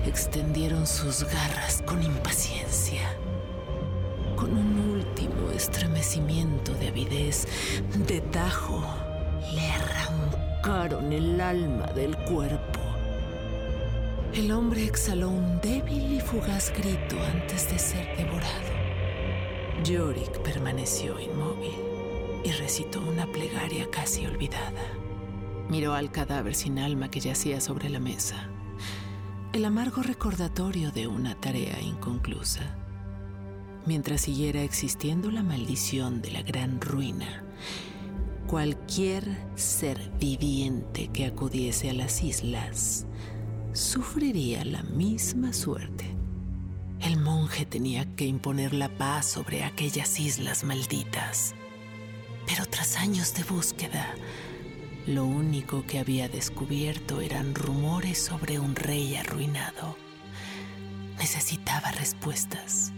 extendieron 0.06 0.88
sus 0.88 1.24
garras 1.24 1.84
con 1.86 2.02
impaciencia. 2.02 3.16
Con 4.36 4.54
un 4.58 4.80
último 4.94 5.52
estremecimiento 5.52 6.74
de 6.76 6.88
avidez, 6.88 7.48
de 8.08 8.22
tajo, 8.22 8.82
le 9.54 9.68
arrancaron 9.68 11.12
el 11.12 11.42
alma 11.42 11.88
del 11.88 12.16
cuerpo. 12.18 12.80
El 14.34 14.52
hombre 14.52 14.86
exhaló 14.86 15.30
un 15.30 15.60
débil 15.60 16.14
y 16.14 16.20
fugaz 16.22 16.72
grito 16.72 17.18
antes 17.34 17.70
de 17.70 17.80
ser 17.80 18.16
devorado. 18.16 18.70
Yorick 19.84 20.40
permaneció 20.40 21.20
inmóvil 21.20 21.76
y 22.44 22.52
recitó 22.52 23.02
una 23.02 23.26
plegaria 23.28 23.90
casi 23.90 24.26
olvidada. 24.26 24.99
Miró 25.70 25.94
al 25.94 26.12
cadáver 26.12 26.56
sin 26.56 26.80
alma 26.80 27.12
que 27.12 27.20
yacía 27.20 27.62
sobre 27.62 27.90
la 27.90 28.00
mesa. 28.00 28.50
El 29.54 29.66
amargo 29.66 30.02
recordatorio 30.02 30.92
de 30.92 31.08
una 31.08 31.36
tarea 31.36 31.80
inconclusa. 31.82 32.76
Mientras 33.86 34.22
siguiera 34.22 34.62
existiendo 34.62 35.32
la 35.32 35.44
maldición 35.44 36.22
de 36.22 36.32
la 36.32 36.42
gran 36.42 36.82
ruina, 36.82 37.44
cualquier 38.48 39.24
ser 39.56 40.12
viviente 40.20 41.10
que 41.10 41.26
acudiese 41.28 41.92
a 41.92 41.94
las 41.94 42.24
islas 42.24 43.06
sufriría 43.74 44.66
la 44.66 44.82
misma 44.84 45.54
suerte. 45.54 46.16
El 47.00 47.18
monje 47.18 47.66
tenía 47.66 48.16
que 48.16 48.26
imponer 48.26 48.74
la 48.74 48.90
paz 48.90 49.28
sobre 49.28 49.64
aquellas 49.64 50.20
islas 50.20 50.64
malditas. 50.64 51.54
Pero 52.48 52.66
tras 52.66 52.98
años 52.98 53.36
de 53.36 53.44
búsqueda, 53.44 54.16
lo 55.10 55.26
único 55.26 55.84
que 55.88 55.98
había 55.98 56.30
descubierto 56.30 57.20
eran 57.20 57.56
rumores 57.56 58.20
sobre 58.20 58.60
un 58.60 58.76
rey 58.76 59.16
arruinado. 59.16 59.98
Necesitaba 61.18 61.90
respuestas. 61.92 62.94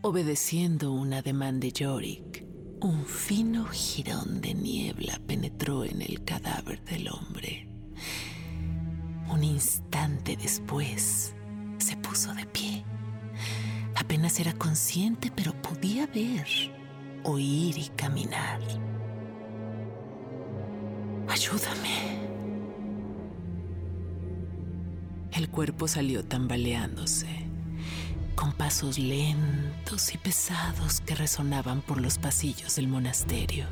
Obedeciendo 0.00 0.90
un 0.92 1.12
ademán 1.12 1.60
de 1.60 1.70
Yorick, 1.70 2.46
un 2.80 3.04
fino 3.04 3.66
jirón 3.66 4.40
de 4.40 4.54
niebla 4.54 5.20
penetró 5.26 5.84
en 5.84 6.00
el 6.00 6.24
cadáver 6.24 6.82
del 6.84 7.08
hombre. 7.08 7.68
Un 9.28 9.44
instante 9.44 10.34
después, 10.34 11.34
se 11.76 11.96
puso 11.98 12.32
de 12.32 12.46
pie. 12.46 12.84
Apenas 13.96 14.40
era 14.40 14.54
consciente, 14.54 15.30
pero 15.30 15.52
podía 15.60 16.06
ver, 16.06 16.46
oír 17.22 17.76
y 17.76 17.90
caminar. 17.96 18.62
Ayúdame. 21.34 22.20
El 25.32 25.48
cuerpo 25.48 25.88
salió 25.88 26.24
tambaleándose, 26.24 27.26
con 28.36 28.52
pasos 28.52 29.00
lentos 29.00 30.14
y 30.14 30.18
pesados 30.18 31.00
que 31.00 31.16
resonaban 31.16 31.82
por 31.82 32.00
los 32.00 32.18
pasillos 32.18 32.76
del 32.76 32.86
monasterio. 32.86 33.66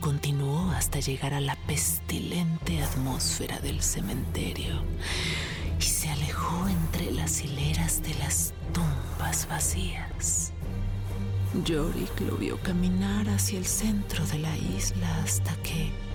Continuó 0.00 0.70
hasta 0.72 1.00
llegar 1.00 1.32
a 1.32 1.40
la 1.40 1.56
pestilente 1.66 2.82
atmósfera 2.82 3.58
del 3.60 3.80
cementerio 3.80 4.82
y 5.80 5.82
se 5.82 6.10
alejó 6.10 6.68
entre 6.68 7.10
las 7.10 7.42
hileras 7.42 8.02
de 8.02 8.14
las 8.16 8.52
tumbas 8.74 9.48
vacías. 9.48 10.52
Yorick 11.64 12.20
lo 12.20 12.36
vio 12.36 12.60
caminar 12.60 13.30
hacia 13.30 13.58
el 13.58 13.64
centro 13.64 14.26
de 14.26 14.40
la 14.40 14.54
isla 14.58 15.22
hasta 15.22 15.56
que 15.62 16.05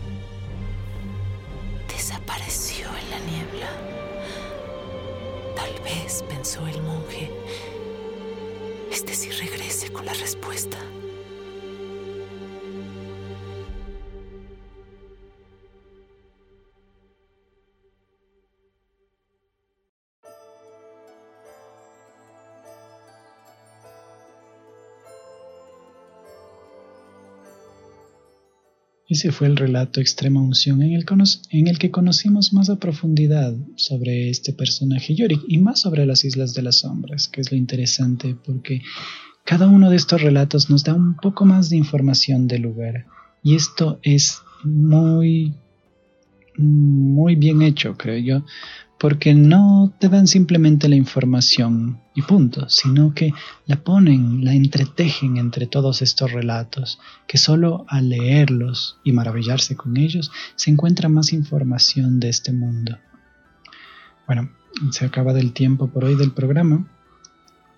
desapareció 2.22 2.88
en 2.88 3.10
la 3.10 3.20
niebla. 3.20 3.70
Tal 5.56 5.84
vez, 5.84 6.24
pensó 6.24 6.66
el 6.68 6.82
monje, 6.82 7.32
este 8.92 9.14
sí 9.14 9.30
regrese 9.32 9.92
con 9.92 10.06
la 10.06 10.14
respuesta. 10.14 10.78
Ese 29.12 29.34
fue 29.34 29.47
el 29.47 29.57
relato 29.57 29.99
Extrema 29.99 30.41
Unción 30.41 30.82
en 30.82 30.93
el, 30.93 31.78
que 31.78 31.91
conocimos 31.91 32.53
más 32.53 32.70
a 32.70 32.80
profundidad 32.80 33.53
sobre 33.76 34.30
este 34.30 34.53
personaje 34.53 35.16
Yorick 35.16 35.41
y 35.49 35.57
más 35.57 35.82
sobre 35.82 36.05
las 36.05 36.24
Islas 36.24 36.53
de 36.53 36.62
las 36.62 36.80
Sombras, 36.80 37.28
que 37.28 37.41
es 37.41 37.51
lo 37.51 37.57
interesante 37.57 38.38
porque 38.41 38.82
cada 39.43 39.68
uno 39.68 39.89
de 39.89 39.97
estos 39.97 40.22
relatos 40.22 40.70
nos 40.70 40.86
da 40.86 40.93
un 40.93 41.18
poco 41.18 41.43
más 41.43 41.70
de 41.70 41.76
información 41.76 42.47
del 42.47 42.62
lugar. 42.62 43.05
Y 43.43 43.55
esto 43.55 43.99
es 44.01 44.39
muy 44.64 45.55
muy 46.57 47.36
bien 47.36 47.64
hecho, 47.64 47.97
creo 47.97 48.18
yo, 48.18 48.45
porque 49.02 49.34
no 49.34 49.91
te 49.97 50.10
dan 50.10 50.28
simplemente 50.28 50.88
la 50.88 50.95
información 50.95 51.99
y 52.14 52.22
punto, 52.22 52.70
sino 52.70 53.16
que 53.16 53.34
la 53.66 53.78
ponen, 53.78 54.45
la 54.45 54.54
entretejen 54.54 55.38
entre 55.38 55.66
todos 55.66 56.04
estos 56.04 56.32
relatos, 56.32 56.99
que 57.28 57.39
solo 57.39 57.84
al 57.88 58.10
leerlos 58.10 58.99
y 59.04 59.12
maravillarse 59.12 59.76
con 59.76 59.97
ellos 59.97 60.32
se 60.56 60.70
encuentra 60.70 61.10
más 61.10 61.34
información 61.34 62.20
de 62.20 62.30
este 62.30 62.54
mundo. 62.54 62.99
Bueno, 64.28 64.52
se 64.91 65.04
acaba 65.04 65.34
del 65.34 65.52
tiempo 65.52 65.88
por 65.88 66.06
hoy 66.06 66.14
del 66.14 66.32
programa. 66.32 66.86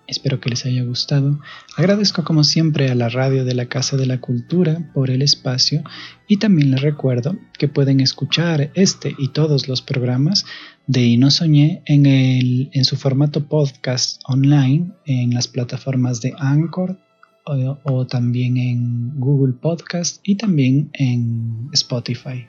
Espero 0.06 0.38
que 0.40 0.50
les 0.50 0.66
haya 0.66 0.84
gustado. 0.84 1.40
Agradezco 1.78 2.22
como 2.24 2.44
siempre 2.44 2.90
a 2.90 2.94
la 2.94 3.08
radio 3.08 3.46
de 3.46 3.54
la 3.54 3.64
Casa 3.66 3.96
de 3.96 4.04
la 4.04 4.20
Cultura 4.20 4.90
por 4.92 5.08
el 5.08 5.22
espacio 5.22 5.82
y 6.28 6.36
también 6.36 6.70
les 6.72 6.82
recuerdo 6.82 7.38
que 7.58 7.68
pueden 7.68 8.00
escuchar 8.00 8.70
este 8.74 9.14
y 9.16 9.28
todos 9.28 9.68
los 9.68 9.80
programas 9.80 10.44
de 10.86 11.02
Y 11.02 11.16
no 11.16 11.30
soñé 11.30 11.82
en, 11.86 12.06
el, 12.06 12.70
en 12.72 12.84
su 12.84 12.96
formato 12.96 13.46
podcast 13.46 14.20
online 14.26 14.90
en 15.06 15.32
las 15.32 15.48
plataformas 15.48 16.20
de 16.20 16.34
Anchor 16.38 16.98
o, 17.46 17.78
o 17.84 18.06
también 18.06 18.56
en 18.56 19.18
Google 19.18 19.54
Podcast 19.54 20.20
y 20.22 20.36
también 20.36 20.90
en 20.92 21.68
Spotify. 21.72 22.46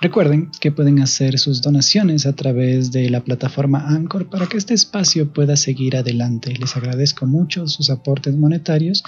Recuerden 0.00 0.50
que 0.60 0.72
pueden 0.72 1.00
hacer 1.00 1.38
sus 1.38 1.62
donaciones 1.62 2.26
a 2.26 2.32
través 2.32 2.90
de 2.90 3.08
la 3.08 3.22
plataforma 3.22 3.86
Anchor 3.86 4.28
para 4.28 4.48
que 4.48 4.56
este 4.56 4.74
espacio 4.74 5.32
pueda 5.32 5.56
seguir 5.56 5.96
adelante. 5.96 6.52
Les 6.58 6.76
agradezco 6.76 7.24
mucho 7.26 7.68
sus 7.68 7.88
aportes 7.88 8.34
monetarios 8.34 9.04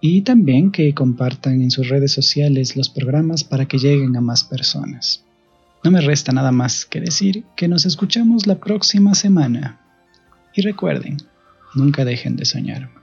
y 0.00 0.22
también 0.22 0.72
que 0.72 0.94
compartan 0.94 1.62
en 1.62 1.70
sus 1.70 1.88
redes 1.88 2.10
sociales 2.10 2.76
los 2.76 2.88
programas 2.88 3.44
para 3.44 3.66
que 3.66 3.78
lleguen 3.78 4.16
a 4.16 4.20
más 4.20 4.42
personas. 4.42 5.24
No 5.84 5.90
me 5.90 6.00
resta 6.00 6.32
nada 6.32 6.52
más 6.52 6.86
que 6.86 7.00
decir 7.00 7.44
que 7.56 7.66
nos 7.66 7.86
escuchamos 7.86 8.46
la 8.46 8.56
próxima 8.56 9.14
semana. 9.14 9.80
Y 10.54 10.62
recuerden, 10.62 11.16
nunca 11.74 12.04
dejen 12.04 12.36
de 12.36 12.44
soñar. 12.44 13.01